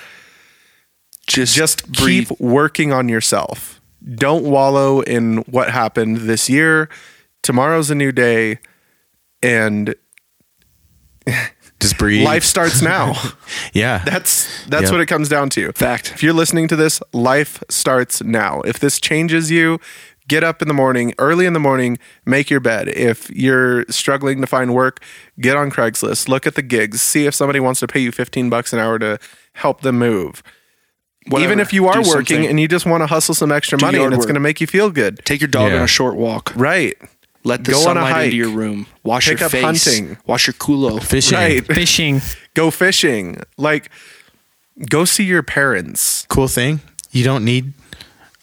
[1.28, 2.30] Just just breathe.
[2.30, 3.82] keep working on yourself.
[4.16, 6.90] Don't wallow in what happened this year.
[7.44, 8.60] Tomorrow's a new day,
[9.44, 9.96] and
[11.80, 12.24] Just breathe.
[12.26, 13.14] life starts now.
[13.74, 14.00] Yeah.
[14.06, 14.92] That's that's Yep.
[14.92, 15.72] what it comes down to.
[15.74, 16.12] Fact.
[16.14, 18.62] If you're listening to this, life starts now.
[18.62, 19.80] If this changes you,
[20.28, 22.88] get up in the morning, early in the morning, make your bed.
[22.90, 25.04] If you're struggling to find work,
[25.40, 28.50] get on Craigslist, look at the gigs, see if somebody wants to pay you 15
[28.50, 29.18] bucks an hour to
[29.54, 30.44] help them move.
[31.28, 31.46] Whatever.
[31.52, 32.46] Even if you are Do working something.
[32.48, 34.60] and you just want to hustle some extra Do money and it's going to make
[34.60, 35.20] you feel good.
[35.24, 35.78] take your dog Yeah.
[35.78, 36.52] on a short walk.
[36.56, 36.96] Right.
[37.44, 38.26] Let the Go on a sunlight hike.
[38.26, 38.86] into your room.
[39.04, 39.64] Wash Pick your up face.
[39.86, 40.18] hunting.
[40.28, 41.02] Wash your culo.
[41.04, 41.38] Fishing.
[41.38, 41.66] Right.
[41.66, 42.22] Fishing.
[42.54, 43.42] Go fishing.
[43.58, 43.90] Like
[44.90, 46.26] go see your parents.
[46.30, 46.82] Cool thing.
[47.12, 47.74] You don't need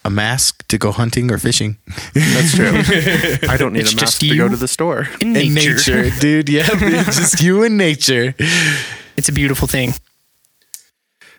[0.05, 1.77] a mask to go hunting or fishing.
[2.13, 2.71] That's true.
[3.49, 4.49] I don't need It's a just mask to go you.
[4.49, 5.07] to the store.
[5.21, 5.75] In In nature.
[6.03, 6.49] nature, dude.
[6.49, 6.65] Yeah.
[6.71, 8.33] It's just you and nature.
[9.17, 9.93] It's a beautiful thing.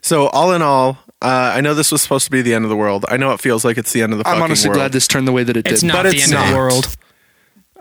[0.02, 2.68] So all in all, uh, I know this was supposed to be the end of
[2.70, 3.04] the world.
[3.08, 4.34] I know it feels like it's the end of the world.
[4.34, 4.78] I'm fucking honestly world.
[4.78, 5.72] glad this turned the way that it did.
[5.72, 6.50] It's not But the it's end of not.
[6.50, 6.96] the world.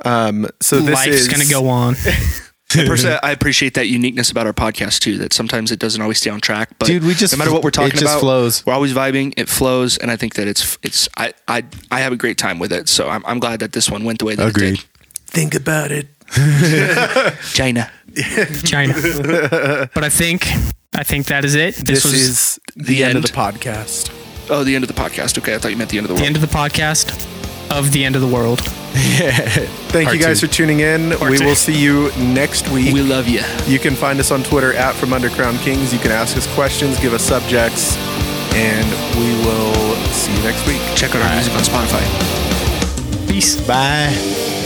[0.06, 1.96] Um, so this Life's is going to go on.
[2.70, 5.18] Personally, I appreciate that uniqueness about our podcast too.
[5.18, 7.64] That sometimes it doesn't always stay on track, but Dude, we just- no matter what
[7.64, 8.64] we're it talking just about, flows.
[8.66, 9.34] we're always vibing.
[9.38, 12.60] It flows, and I think that it's it's I I I have a great time
[12.60, 12.88] with it.
[12.88, 14.74] So I'm I'm glad that this one went the way that Agreed.
[14.74, 14.86] it did.
[15.26, 16.08] Think about it.
[17.54, 17.90] China.
[18.64, 18.94] China.
[19.96, 20.48] but I think
[20.96, 21.74] I think that is it.
[21.76, 24.12] This, This, was is the, the end, of the podcast.
[24.52, 25.40] Oh, the end of the podcast.
[25.40, 27.26] Okay, I thought you meant the end of the the end of the podcast
[27.72, 28.62] of the end of the world.
[28.90, 30.48] Thank Part you guys two.
[30.48, 31.12] for tuning in.
[31.18, 31.46] Part we two.
[31.46, 32.94] will see you next week.
[32.94, 33.42] we love you.
[33.66, 35.94] you can find us on Twitter at From Underground Kings.
[35.94, 37.96] You can ask us questions, give us subjects,
[38.56, 38.88] and
[39.20, 40.82] we will see you next week.
[40.96, 43.28] Check out our music on Spotify.
[43.28, 43.56] Peace.
[43.68, 44.58] Bye.